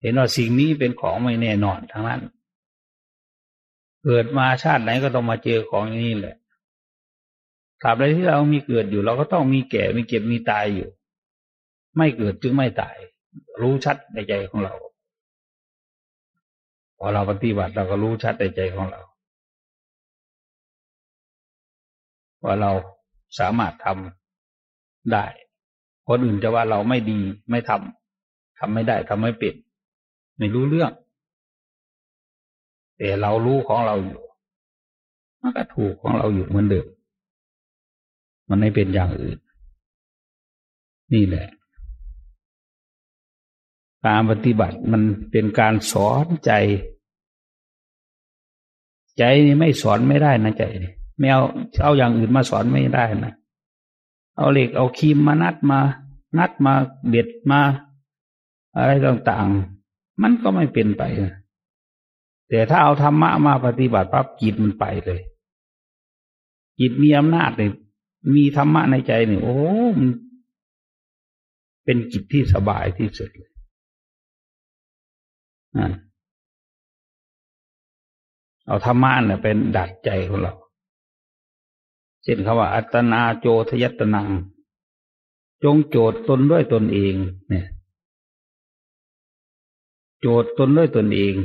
[0.02, 2.22] เห็นว่าสิ่งนี้เป็นของไม่แน่นอนทั้งนั้น
[4.04, 6.36] เกิดมาชาติไหนก็ต้องมาเจอของอย่างนี้แหละ
[7.82, 10.90] ถามใดที่เรามีเกิดอยู่ เราก็ต้องมีแก่มีเก็บมีตายอยู่
[11.98, 12.98] ไม่เกิดจึงไม่ตาย
[13.62, 14.74] รู้ชัดในใจของเรา
[16.98, 19.02] พอเราปฏิบัติเราก็รู้ชัดในใจของเรา
[22.44, 22.72] ว่าเรา
[23.40, 25.26] สามารถทำได้
[26.08, 27.20] คนอื่นจะว่าเราไม่ดี
[27.50, 29.56] ไม่ทำทำไม่ได้ทำไม่เป็น
[30.38, 30.92] ไม่รู้เรื่อง
[32.98, 34.22] แต่เรารู้ของเราอยู่
[35.42, 36.88] มันก็ถูกของเราอยู่เหมือนเดิม
[38.50, 39.40] มันไม่เป็นอย่างอื่น
[41.14, 41.48] นี่แหละ
[44.06, 46.52] การปฏิบัติมันเป็นการสอนใจ
[49.18, 50.64] ใจนี่ไม่สอนไม่ได้นะใจ
[51.18, 51.44] ไม่เอา
[51.84, 53.34] เอาอย่างอื่นมาสอนไม่ได้นะ
[54.38, 55.80] เอาเหล็กเอาคีมมานัดมา
[56.38, 56.74] นัดมา
[57.10, 57.62] เด็ดมา
[58.76, 61.36] อะไรต่างๆ มันก็ไม่เป็นไปนะ
[62.50, 65.22] แต่ถ้าเอาธรรมะมาปฏิบัติปั๊บจิตมันไปเลย
[66.80, 67.72] จิตมีอำนาจเลย
[68.36, 69.58] มีธรรมะในใจเนี่ยโอ้
[69.98, 70.10] มัน
[71.84, 73.49] เป็นจิตที่สบายที่สุดเลย
[78.66, 80.54] เอาธรรมะเนี่ยเป็นดัดใจของเรา
[82.24, 84.28] เช่นคำว่า อัตนาโจทยัตนัง
[85.64, 87.16] จงโจทย์ตนด้วยตนเอง
[87.50, 87.66] เนี่ย
[90.20, 91.36] โจทย์ตนด้วยตนเอง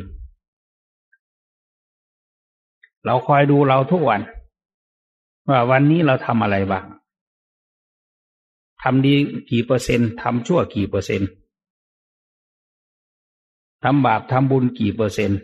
[3.04, 4.20] เราคอยดูเราทุกวัน
[5.48, 6.84] ว่าวันนี้เราทำอะไรบ้าง
[8.82, 9.14] ทำดี
[9.50, 11.28] กี่เปอร์เซ็นต์ทำชั่วกี่เปอร์เซ็นต์
[13.86, 15.40] ทำบาปทำบุญกี่เปอร์เซ็นต์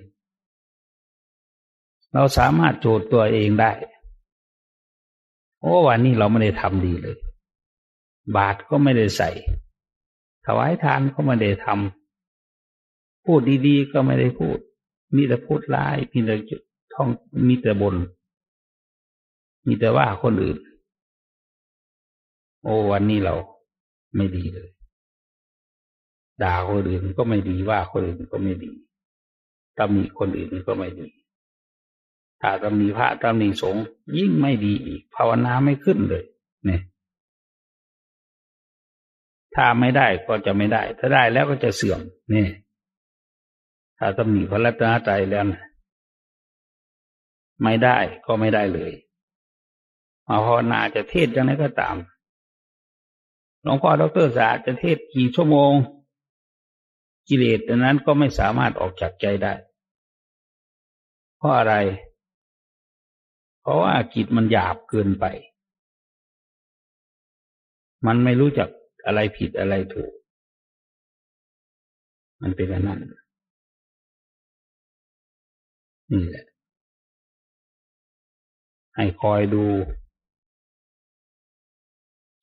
[2.12, 3.72] เราสามารถโจทย์ตัวเองได้
[5.60, 7.16] โอ้วันนี้เราไม่ได้ทำดีเลย
[8.36, 9.30] บาตรก็ไม่ได้ใส่
[10.46, 14.58] ถวายทานก็ไม่ได้ทำพูดดีๆก็ไม่ได้พูด
[15.14, 16.34] มีแต่พูดร้ายมีแต่
[16.94, 17.08] ท่อง
[17.48, 17.96] มีแต่บน
[19.66, 20.58] มีแต่ว่าคนอื่น
[22.62, 23.34] โอ้วันนี้เรา
[24.16, 24.70] ไม่ดีเลย
[26.42, 28.72] ด่าคนอื่นก็ไม่ดีว่าคนอื่นก็ไม่ดี
[29.78, 31.08] ตำหนิคนอื่นก็ไม่ดี
[32.40, 33.84] ถ้าตำหนิพระตำหนิสงฆ์
[34.16, 36.24] ยิ่งไม่ดีอีกภาวนาไม่ขึ้นเลย
[36.64, 36.80] เนี่ย
[39.54, 42.50] ถ้าไม่ได้ก็จะไม่ได้ ถ้าได้แล้วก็จะเสื่อมเนี่ย
[43.98, 45.62] ถ้าตำหนิพระรัตนตรัยแล้วนะ
[47.62, 48.92] ไม่ได้ก็ไม่ได้เลย
[50.26, 51.96] มาภาวนาจะเทศยังไงก็ตาม
[53.62, 55.72] หลวงพ่อดรศาสตร์จะเทศกี่ชั่วโมง
[57.28, 59.54] กิเลสนั้นก็ไม่สามารถออกจากใจได้
[61.36, 61.74] เพราะอะไร
[63.60, 65.24] เพราะว่าจิตมันหยาบเกินไป
[68.06, 68.68] มันไม่รู้จัก
[69.06, 70.12] อะไรผิดอะไรถูก
[72.42, 73.00] มันเป็นอย่างนั้น
[76.12, 76.46] นี่แหละ
[78.96, 79.64] ให้คอยดู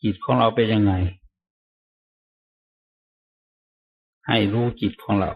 [0.03, 0.93] จิตของเราเป็นยังไง
[4.27, 5.31] ให้รู้จิตของเรา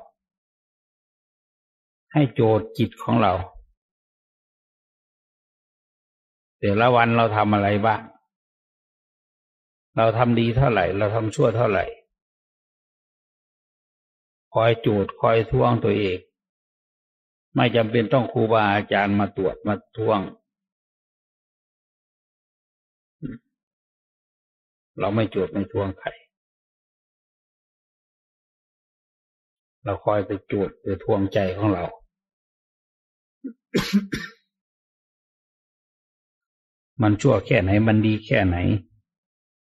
[2.14, 3.34] ให้โจทย์จิตของเรา
[6.60, 8.02] แต่ละวันเราทำอะไรบ้าง
[9.98, 11.86] เราทำดีเท่าไหร่ เราทำชั่วเท่าไหร่
[14.54, 16.20] คอยโจทย์คอยท่วงตัวเอง
[17.56, 20.20] ไม่จำเป็นต้องครูบาอาจารย์มาตรวจมาท่วง
[25.00, 26.10] เราไม่โจทย์ไม่ท่วงใคร
[29.84, 31.84] เราคอยไปโจทย์ไปทวงใจของเรา
[37.02, 38.58] มันชั่วแค่ไหน มันดีแค่ไหน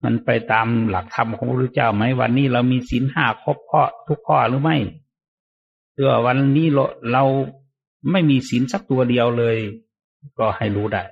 [0.04, 4.78] มันไปตามหลักธรรมของพระพุทธเจ้าไหมวันนี้เรามีศีลห้าครบข้อทุกข้อหรือไม่
[5.94, 7.24] เพื่อวันนี้เราเรา
[8.12, 9.58] ไม่มีศีลสักตัวเดียวเลย
[10.38, 11.04] ก็ให้รู้ได้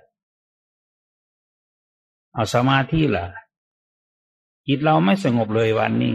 [2.33, 3.25] เอาสมาธิล่ะ
[4.67, 6.13] จิตเราไม่สงบเลยวันนี้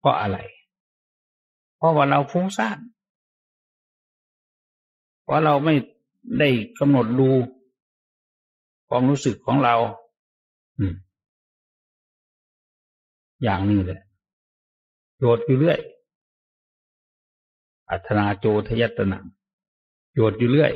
[0.00, 0.38] เพราะอะไร
[1.76, 2.78] เพราะว่าเราฟุ้งซ่าน
[5.22, 5.74] เพราะเราไม่
[6.38, 6.48] ได้
[6.78, 7.28] กำหนดดู
[8.88, 9.74] ความรู้สึกของเรา
[10.78, 10.94] อืม
[13.42, 14.00] อย่างนี้แหละ
[15.18, 15.80] โยดอยู่เรื่อย
[17.90, 19.18] อัธนาโจทยตนะ
[20.14, 20.72] โยดอยู่เรื่อย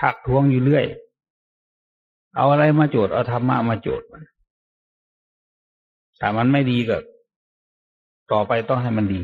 [0.00, 0.84] ทักท้วงอยู่เรื่อย
[2.36, 4.22] เอาอะไรมาโจทย์เอาธรรมะมาโจทย์มัน
[6.20, 6.98] ถ้ามันไม่ดีก็
[8.30, 9.22] ต่อไปต้องให้มันดี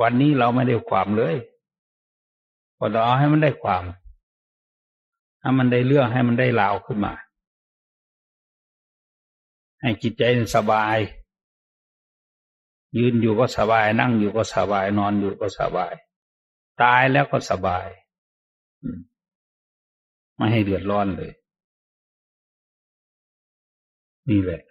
[0.00, 1.36] วันนี้เราไม่ได้ความเลย
[2.76, 3.84] พอเราเอาให้มันได้ความ
[5.40, 7.14] ให้มันได้เรื่องให้มันได้ลาวขึ้นมา
[9.80, 10.22] ให้จิตใจ
[10.56, 10.98] สบาย
[12.96, 15.94] ยืนอยู่ก็สบาย นั่งอยู่ก็สบาย นอนอยู่ก็สบาย
[16.82, 17.86] ตายแล้วก็สบาย
[20.36, 21.32] ไม่ให้เดือดร้อนเลย
[24.28, 24.62] นี่แหละ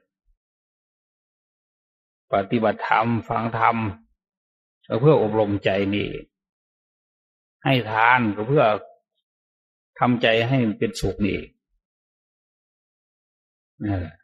[2.33, 3.77] ปฏิบัติธรรม ฟังธรรม
[4.87, 6.09] ก็เพื่ออบรมใจนี่
[7.63, 8.63] ให้ทานก็เพื่อ
[9.99, 11.39] ทำใจให้เป็นสุขนี่
[13.83, 14.15] นี่แหละ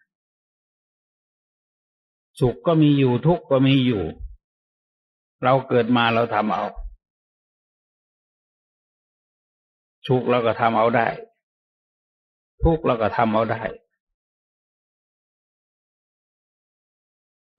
[2.39, 4.03] สุขก็มีอยู่ทุกข์ก็มีอยู่
[5.43, 6.65] เราเกิดมาเราทำเอา
[10.07, 11.07] สุขเราก็ทำเอาได้
[12.63, 13.63] ทุกข์เราก็ทำเอาได้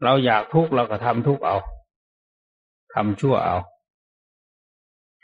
[0.03, 1.57] เราอยากทุกข์เราก็ทำทุกข์เอา
[2.95, 3.57] ทำชั่วเอา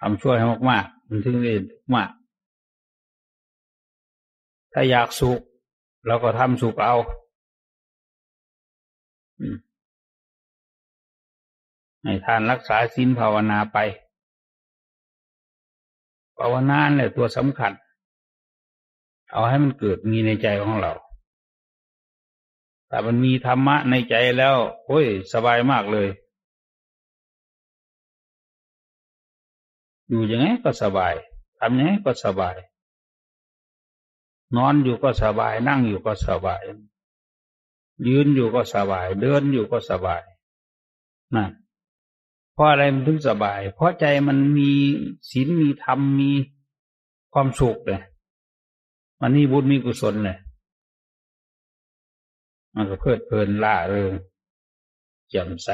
[0.00, 1.54] ทำชั่วให้มากๆมันถึงได้
[1.94, 2.10] มาก
[4.72, 5.40] ถ้าอยากสุข
[6.06, 6.94] เราก็ทำสุขเอา
[12.02, 13.78] ให้ทานรักษาศีลภาวนาไป
[16.38, 17.72] ภาวนาเนี่ยตัวสำคัญ
[19.30, 20.92] เอาให้มันเกิดมีในใจของเรา
[22.96, 26.08] แต่มันมีธรรมะในใจแล้ว โอ้ย สบายมากเลย
[30.08, 31.14] อยู่ยังไงก็สบาย
[31.58, 32.56] ทำยังไงก็สบาย
[34.56, 36.62] นอนอยู่ก็สบาย นั่งอยู่ก็สบาย
[38.06, 40.22] ยืนอยู่ก็สบาย เดินอยู่ก็สบาย
[41.34, 41.50] นั่น
[42.52, 44.70] เพราะอะไรมันถึงสบาย เพราะใจมันมี
[45.30, 46.30] ศีลมีธรรมมี
[47.32, 48.00] ความสุขเลย
[49.20, 50.38] มันนี่บุญมีกุศลเลย
[52.76, 54.12] มันก็เพลิดเพลินล่าเริง
[55.30, 55.68] แจ่มใส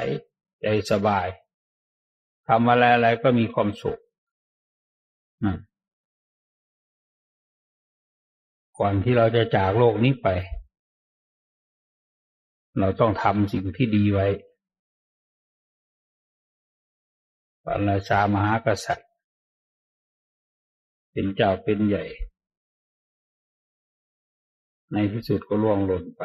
[0.61, 1.27] ใจสบาย
[2.49, 4.01] ทำอะไรอะไรก็มีความสุข
[8.79, 10.29] ก่อนที่เราจะจากโลกนี้ไป
[12.79, 14.27] เราต้องทำสิ่งที่ดีไว้
[17.65, 19.11] พระราชามหากษัตริย์
[21.13, 22.05] เป็นเจ้าเป็นใหญ่
[24.93, 26.23] ในที่สุดก็ล่วงหล่นไป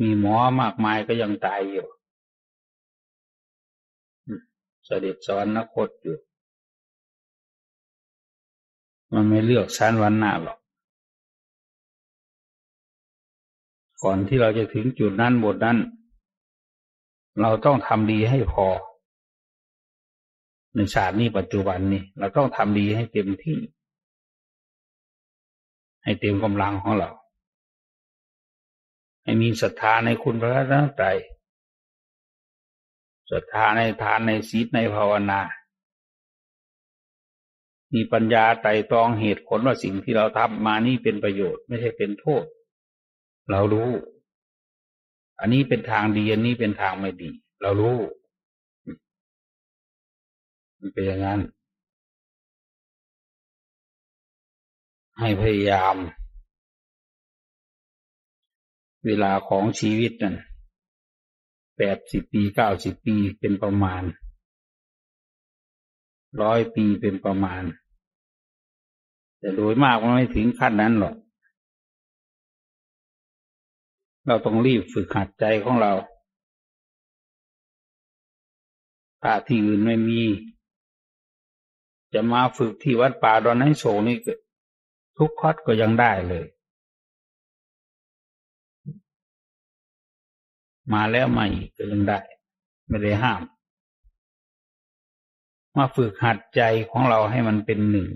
[0.00, 1.86] มีหมอมากมายก็ยังตายอยู่
[4.86, 6.16] เสด็จสอนนักคตอยู่
[9.12, 10.58] มันไม่เลือกชั้นวันหน้าหรอก
[14.02, 15.78] ก่อนที่เราจะถึงจุดนั้นบทนั้น
[17.40, 18.66] เราต้องทำดีให้พอ
[20.74, 23.58] ในชาตินี้ปัจจุบันนี้ เราต้องทำดีให้เต็มที่
[26.02, 27.10] ให้เต็มกำลังของเรา
[29.22, 31.18] ให้มีศรัทธาในคุณพระรัตนตรัย
[33.30, 35.40] ศรัทธาในทานในศีลในภาวนา
[37.94, 42.44] มีปัญญาไต่ตองเหตุผลว่าสิ่งที่เราทำมานี่เป็นประโยชน์ไม่ใช่เป็นโทษ
[43.50, 43.90] เรารู้
[45.40, 47.30] อันนี้เป็นทางดีอันนี้เป็นทางไม่ดี
[47.62, 47.98] เรารู้
[50.78, 51.40] มันเป็นอย่างนั้น
[55.18, 55.96] ให้พยายาม
[59.06, 60.36] เวลาของชีวิตนั่น
[61.76, 64.02] แปดสิบปีเก้าสิบปีเป็นประมาณ
[66.42, 67.62] ร้อยปีเป็นประมาณ
[69.38, 71.14] แต่โดยมากมันไม่ถึงขั้นนั้นหรอก
[74.26, 75.92] เราต้องรีบฝึกหัดใจของเรา
[79.22, 80.22] ถ้าที่อื่นไม่มี
[82.14, 84.16] จะมาฝึกที่วัดป่าดอนไห้โศนี่
[85.18, 86.46] ทุกคอดก็ยังได้เลย
[90.92, 92.18] มาแล้วมาอีกก็ยังได้
[92.88, 93.42] ไม่ได้ห้าม
[95.76, 98.08] มาฝึกหัดใจของเราให้มันเป็นหนึ่ง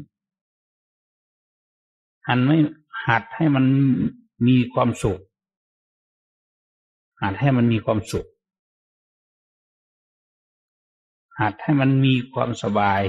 [2.29, 2.59] หันไม่
[3.07, 3.64] หัดให้มัน
[4.47, 5.20] มีความสุข
[7.23, 8.29] หัดให้มันมีความสุข
[11.41, 13.03] หัดให้มันมีความสบาย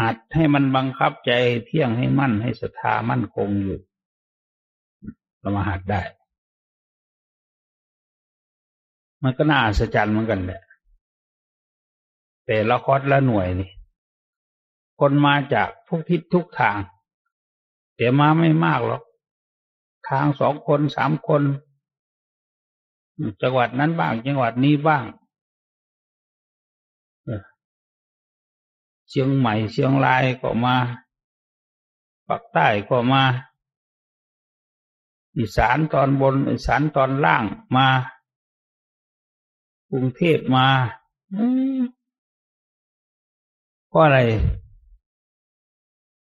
[0.00, 1.32] หัดให้มันบังคับใจ
[1.66, 3.78] เที่ยงให้มั่นให้ศรัทธามั่นคงอยู่
[5.38, 6.02] เรามาหัดได้
[9.24, 10.62] มันก็น่าอัศจรรย์เหมือนกันแหละ
[12.46, 13.70] แต่ละคอร์สละหน่วยนี่
[15.00, 16.78] คนมาจากทุกทิศทุกทาง
[17.96, 19.02] แต่มาไม่มากหรอก
[20.08, 21.42] ทางสองคนสามคน
[23.42, 25.04] จังหวัดนั้นบ้าง จังหวัดนี้บ้าง
[29.08, 30.76] เชียงใหม่เชียงรายก็มา
[32.28, 33.22] ปักใต้ก็มา
[35.36, 37.44] อีสานตอนบน อีสานตอนล่าง
[37.76, 37.86] มา
[39.96, 40.66] กรุงเทพมา
[43.88, 44.18] เพราะอะไร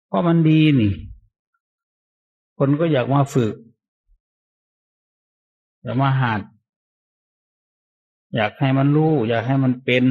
[0.06, 0.92] เพราะมันดีนี่
[2.58, 3.54] คนก็อยากมาฝึก
[5.82, 6.40] อยากมาหัด
[8.34, 10.04] อยากให้มันรู้ อยากให้มันเป็น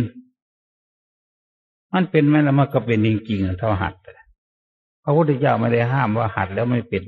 [1.93, 3.93] มันเป็นไหมแล้วมันก็เป็นจริงๆเท่าหัด
[5.03, 7.03] พระพุทธเจ้าไม่ได้ห้ามว่าหัดแล้วไม่เป็น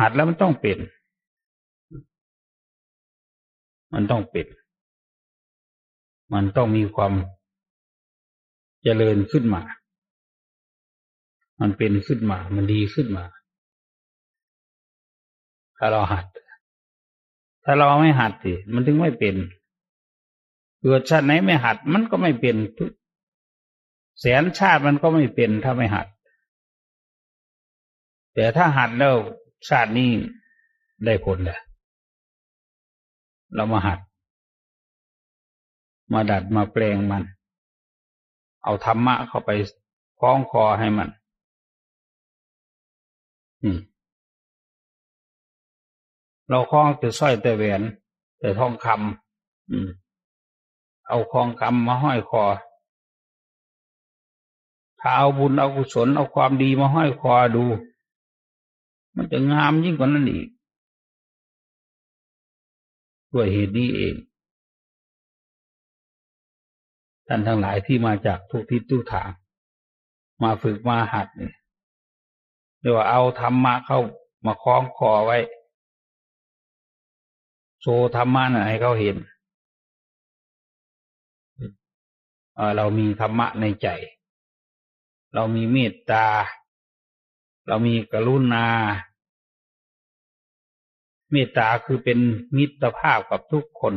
[0.00, 0.78] หัดแล้วมันต้องเป็น
[3.94, 4.46] มันต้องเป็น
[6.34, 7.12] มันต้องมีความ
[8.82, 9.62] เจริญขึ้นมา
[11.60, 13.24] มันเป็นขึ้นมา มันดีขึ้นมา
[15.76, 16.24] ถ้าเราหัด
[17.64, 19.36] ถ้าเราไม่หัดสิมันถึงไม่เป็น
[20.80, 22.92] เกิดชาติไหนไม่หัด มันก็ไม่เป็นทุก
[24.20, 26.06] แสนชาติมันก็ไม่เป็นถ้าไม่หัด
[28.34, 29.16] แต่ถ้าหัดแล้ว
[29.68, 30.10] ชาตินี้
[31.04, 31.58] ได้ผลแหละ
[33.54, 33.98] เรามาหัด
[36.12, 37.22] มาดัดมาแปลงมัน
[38.62, 39.50] เอาธรรมะเข้าไป
[40.18, 41.08] คล้องคอให้มัน
[46.48, 47.82] เราคล้องแต่สร้อยแต่แหวน
[48.38, 49.88] แต่ทองคำอืม
[51.08, 52.44] เอาคองคำมาห้อยคอ
[55.00, 57.64] ถ้าเอาบุญเอากุศลเอาความดีมาห้อยคอดู
[59.14, 60.48] มันจะงามยิ่งกว่านั้นอีก
[63.32, 64.14] ด้วยเหตุนี้เอง
[67.28, 69.30] ท่านทั้งหลายที่มาจากทุกทิศทุกทาง
[70.42, 71.52] มาฝึกมาหัดนี่
[72.80, 74.00] เรียกว่าเอาธรรมะเข้า
[74.46, 75.38] มาคล้องคอไว้
[77.80, 79.16] โชว์ธรรมะน่ะให้เขาเห็น
[82.76, 83.88] เรามีธรรมะในใจ
[85.34, 86.26] เรามีเมตตา
[87.68, 88.66] เรามีกรุณา
[91.30, 92.18] เมตตาคือเป็น
[92.56, 93.94] มิตรภาพกับทุกคน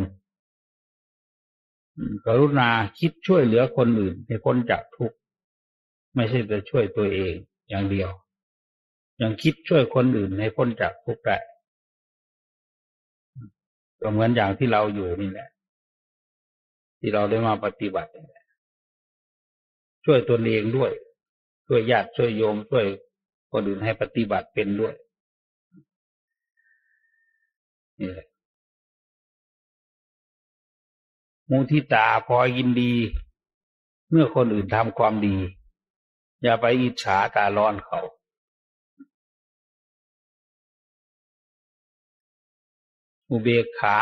[2.26, 2.70] กรุณา
[3.00, 5.18] คิดช่วยเหลือคนอื่นให้คนจากทุกข์
[6.16, 7.34] ไม่ใช่จะช่วยตัวเอง
[7.70, 8.10] อย่างเดียว
[9.22, 11.38] ยังคิดช่วยคนอื่นให้พ้นจากทุกข์ได้
[14.02, 15.50] ก็เหมือนอย่างที่เราอยู่นี่แหละ
[17.00, 18.12] ที่เราได้มาปฏิบัติ
[20.06, 20.92] ช่วยตัวเองด้วย
[21.68, 22.86] ช่วยญาติช่วยโยมช่วย
[23.52, 24.96] คนอื่นให้ปฏิบัติเป็นด้วย
[28.00, 28.28] นี่แหละ
[31.50, 32.94] มูทิตาพอยินดี
[34.10, 35.38] เมื่อคนอื่นทำความดี
[36.42, 38.00] อย่าไปอิจฉาตาร้อนเขา
[43.30, 43.98] อุเบกขา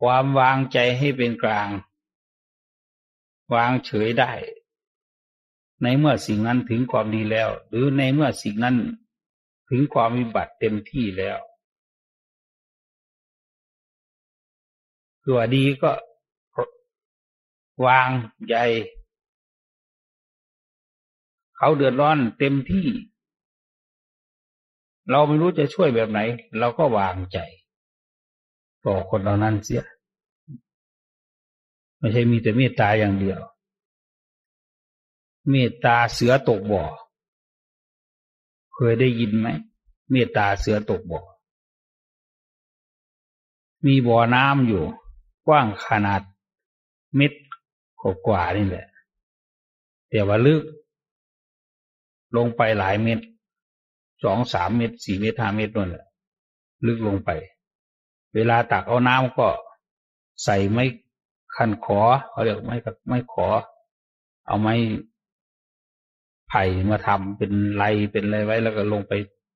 [0.00, 1.68] ความวางใจให้เป็นกลาง
[3.54, 4.32] วางเฉยได้
[5.82, 8.76] ในเมื่อสิ่งนั้นถึงความดีแล้ว หรือในเมื่อสิ่งนั้น
[9.68, 11.38] ถึงความวิบัติเต็มที่แล้ว
[15.26, 15.90] ตัวดีก็
[17.86, 18.08] วาง
[18.46, 18.64] ใหญ่
[21.56, 22.86] เขาเดือดร้อนเต็มที่
[25.10, 26.20] เราไม่รู้จะช่วยแบบไหน
[26.58, 27.38] เราก็วางใจ
[28.84, 29.84] ต่อคนเหล่านั้นเสีย
[31.98, 33.40] ไม่ใช่มีแต่เมตตาอย่างเดียว
[35.50, 36.84] เมตตาเสือตกบ่อ
[38.74, 39.48] เคยได้ยินไหม
[40.10, 41.20] เมตตาเสือตกบ่อ
[43.86, 44.84] มีบ่อน้ำอยู่
[45.46, 46.22] กว้างขนาด
[47.16, 47.32] เม็ด
[48.26, 48.86] กว่านี่แหละ
[50.10, 50.62] แต่ว่าลึก
[52.36, 53.20] ลงไปหลายเม็ด
[54.24, 56.06] สองสามเม็ดสี่เม็ดห้าเม็ดนั่นแหละ
[56.86, 57.30] ลึกลงไป
[58.34, 59.48] เวลาตักเอาน้ำก็
[60.44, 60.84] ใส่ไม้
[61.56, 62.76] ขั้นขอเขาเรียกไม่
[63.08, 63.46] ไม่ขอ
[64.46, 64.74] เอาไม้
[66.48, 69.12] ไผ่มาทำเป็นไรเป็นอะไรไว้แล้วก็ลงไป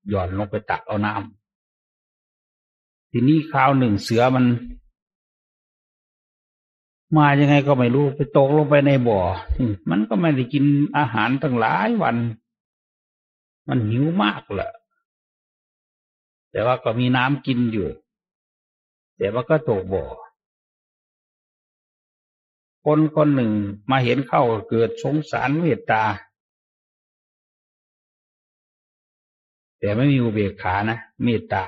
[0.08, 4.44] หย่อนลงไปตักเอาน้ำทีนี้คราวหนึ่งเสือมัน
[7.14, 9.20] มายังไงก็ไม่รู้ไปตกลงไปในบ่อ
[9.90, 10.64] มันก็ไม่ได้กิน
[10.96, 12.16] อาหารตั้งหลายวัน
[13.68, 14.70] มันหิวมากแหละ
[16.50, 17.88] แต่ว่าก็มีน้ำกินอยู่
[19.16, 20.04] แต่ว่าก็ตกบ่อ
[22.84, 23.52] คนคนหนึ่ง
[23.90, 26.02] มาเห็นเข้าเกิดสงสารเมตตา
[29.78, 31.64] แต่ไม่มีอุเบกขานะเมตตา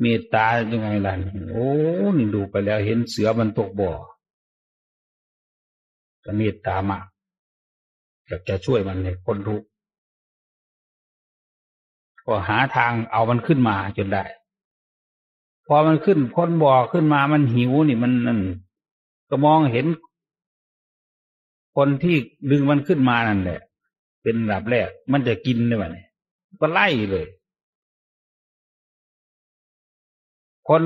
[0.00, 1.14] เมตตายังไงล่ะ
[1.52, 1.68] โอ้
[2.18, 3.92] นี่ดูไปแล้วเห็นเสือมันตกบ่อ
[6.24, 7.06] ก็เมตตามาก
[8.26, 9.66] อยากจะช่วยมันในคนทุกข์
[12.26, 14.24] ก็หาทางเอามันขึ้นมาจนได้
[15.66, 18.40] พอมันขึ้นพ้นบ่อขึ้นมามันหิวนี่มันนั่น
[19.30, 19.86] ก็มองเห็น
[21.76, 22.16] คนที่
[22.50, 23.60] ดึงมันขึ้นมานั่นแหละ
[24.22, 25.84] เป็นระดับแรก มันจะกินได้ไหม
[26.60, 27.26] ก็ไล่เลย
[30.68, 30.82] คน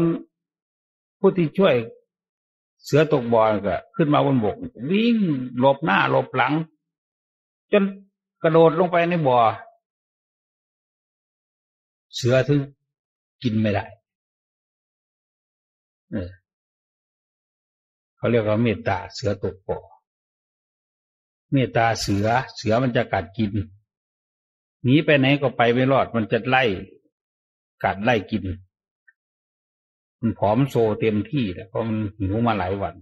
[1.18, 1.74] ผู้ที่ช่วย
[2.84, 4.56] เสือตกบ่อก็ขึ้นมาบนบก
[4.90, 5.16] วิ่ง
[5.58, 6.54] หลบหน้าหลบหลัง
[7.72, 7.84] จน
[8.42, 9.38] กระโดดลงไปในบ่อ
[12.14, 12.60] เสือถึง
[13.42, 13.84] กินไม่ได้
[16.10, 16.30] เออ
[18.16, 19.78] เขาเรียกว่าเมตตาเสือตกบ่อ
[21.52, 22.26] เมตตาเสือ
[22.56, 23.52] เสือมันจะกัดกิน
[24.82, 26.64] หนีไปไหนก็ไปไม่รอดมันจะไล่
[27.84, 28.44] กัดไล่กิน
[30.20, 32.94] มันผอมโซเต็มที่แล้วเพราะมันหิวมาหลายวัน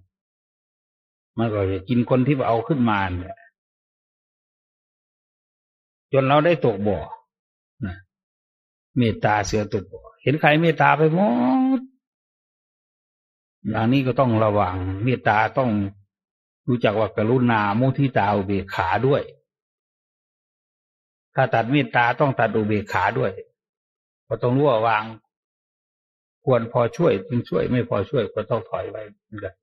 [1.38, 3.38] มันก็จะกินคนที่เอาขึ้นมาเนี่ย
[6.12, 6.98] จนเราได้ตกบ่อ
[7.86, 7.96] นะ
[8.96, 9.84] เมตตาเสือตุบ
[10.22, 11.20] เห็นใครเมตตาไปหม
[11.78, 11.80] ด
[13.68, 15.70] อย่างนี้ก็ต้องระวัง เมตตาต้อง
[16.68, 19.22] รู้จักว่ากรุณามุทิตาอุเบกขาด้วย
[21.34, 23.32] ถ้าตัดเมตตาต้องตัดอุเบกขาด้วย
[24.28, 25.04] ก็ต้องรู้ว่าวาง
[26.48, 29.54] ควรพอช่วยจึงช่วยไม่พอช่วยก็ต้องถอยไว้เหมือนกัน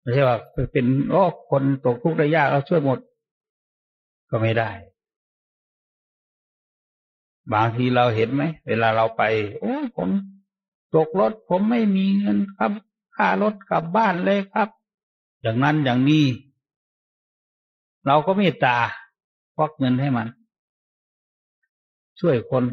[0.00, 0.36] ไม่ใช่ว่า
[0.72, 2.98] เป็นโอ้คนตกทุกข์ได้ยากเราช่วยหมด
[4.30, 4.70] ก็ไม่ได้
[7.52, 9.22] บางทีเราเห็นไหมเวลาเราไป
[9.60, 10.08] โอ้ผม
[10.94, 12.72] ตกรถผมไม่มีเงินครับ
[13.16, 14.68] ค่ารถกลับบ้านเลยครับ
[15.42, 16.26] อย่างนั้นอย่างนี้
[18.06, 18.76] เราก็เมตตา
[19.56, 20.28] ควักเงินให้มัน
[22.20, 22.64] ช่วยคน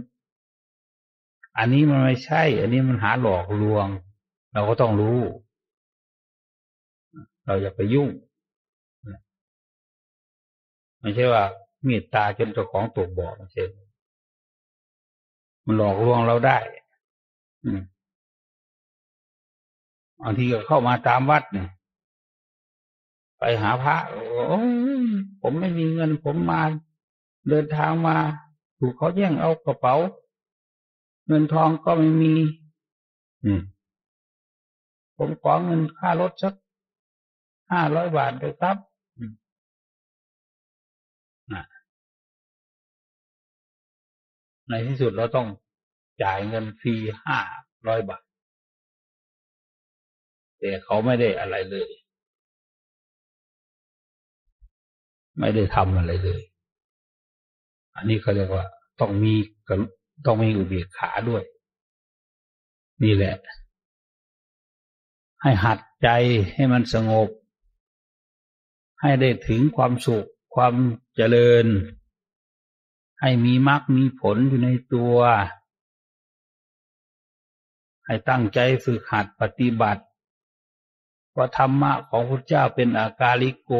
[1.57, 3.87] อันนี้มันไม่ใช่ อันนี้มันหาหลอกลวง
[4.53, 5.19] เราก็ต้องรู้
[7.45, 8.09] เราอย่าไปยุ่ง
[11.01, 11.43] ไม่ใช่ว่า
[11.83, 13.63] เมตตาจนเจ้าของตกบ่อไม่ใช่
[15.65, 16.57] มันหลอกลวงเราได้
[17.63, 17.81] อืม
[20.21, 21.69] บางทีก็เข้ามาตามวัดเนี่ย
[23.39, 24.23] ไปหาพระโอ้
[25.41, 26.61] ผมไม่มีเงินผมมา
[27.49, 28.15] เดินทางมา
[28.79, 29.95] ถูกเขาแย่งเอากระเป๋า
[31.29, 32.33] เงินทองก็ไม่มี
[33.43, 33.61] อืม
[35.17, 36.53] ผมขอเงินค่ารถสัก
[37.71, 38.77] ห้าร้อยบาทเลยครับ
[44.69, 45.47] ในที่สุดเราต้อง
[46.23, 46.93] จ่ายเงินฟรี
[47.25, 47.39] ห้า
[47.87, 48.23] ร้อยบาท
[50.59, 51.89] แต่เขาไม่ได้อะไรเลย
[55.39, 56.41] ไม่ได้ทำอะไรเลย
[57.95, 58.65] อันนี้เขาเรียกว่า
[58.99, 59.33] ต้องมี
[60.25, 61.43] ต้องมีอุเบกขาด้วย
[63.03, 63.35] นี่แหละ
[65.41, 66.09] ให้หัดใจ
[66.53, 67.29] ให้มันสงบ
[69.01, 70.73] ให้ได้ถึงความสุข ความ
[71.15, 71.65] เจริญ
[73.21, 75.17] ให้มีมรรคมีผลอยู่ในตัว
[78.05, 80.03] ให้ตั้งใจฝึกหัดปฏิบัติ
[81.35, 83.71] ว่าธรรมะของพระเจ้าเป็นอากาลิโก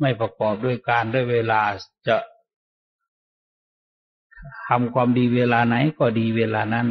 [0.00, 1.62] ไม่ประกอบด้วยการด้วยเวลา
[2.06, 2.16] จะ
[4.68, 6.88] ทำความดีเวลาไหนก็ดีเวลานั้น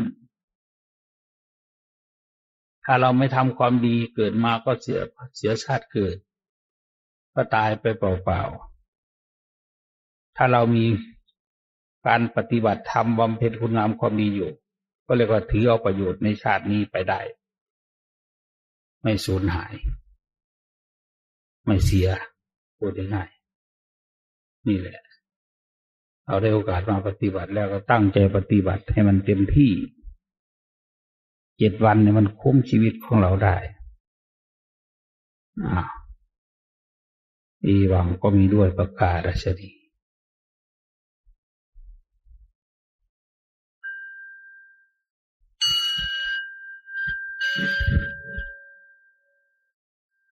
[2.86, 5.00] ถ้าเราไม่ทำความดีเกิดมาก็เสีย
[5.38, 6.18] เสียชาติเกิด
[7.34, 10.86] ก็ตายไปเปล่าๆ ถ้าเรามี
[12.08, 14.52] การปฏิบัติธรรมบำเพ็ญคุณงามความดีอยู่
[15.06, 17.20] ก็เรียกว่าถือเอาประโยชน์ในชาตินี้ไปได้
[19.02, 19.74] ไม่สูญหาย
[21.66, 22.10] ไม่เสีย
[22.78, 23.30] พูดง่าย
[24.68, 25.00] นี่แหละ
[26.30, 29.72] เอาได้โอกาสมาปฏิบัติแล้วก็ตั้งใจปฏิบัติให้มันเต็มที่
[31.58, 33.58] เจ็ดวันเนี่ยมันคุ้มชีวิตของเราได้
[35.66, 35.82] อ่า
[37.66, 39.70] อีวังก็มีด้วยประกาศชนี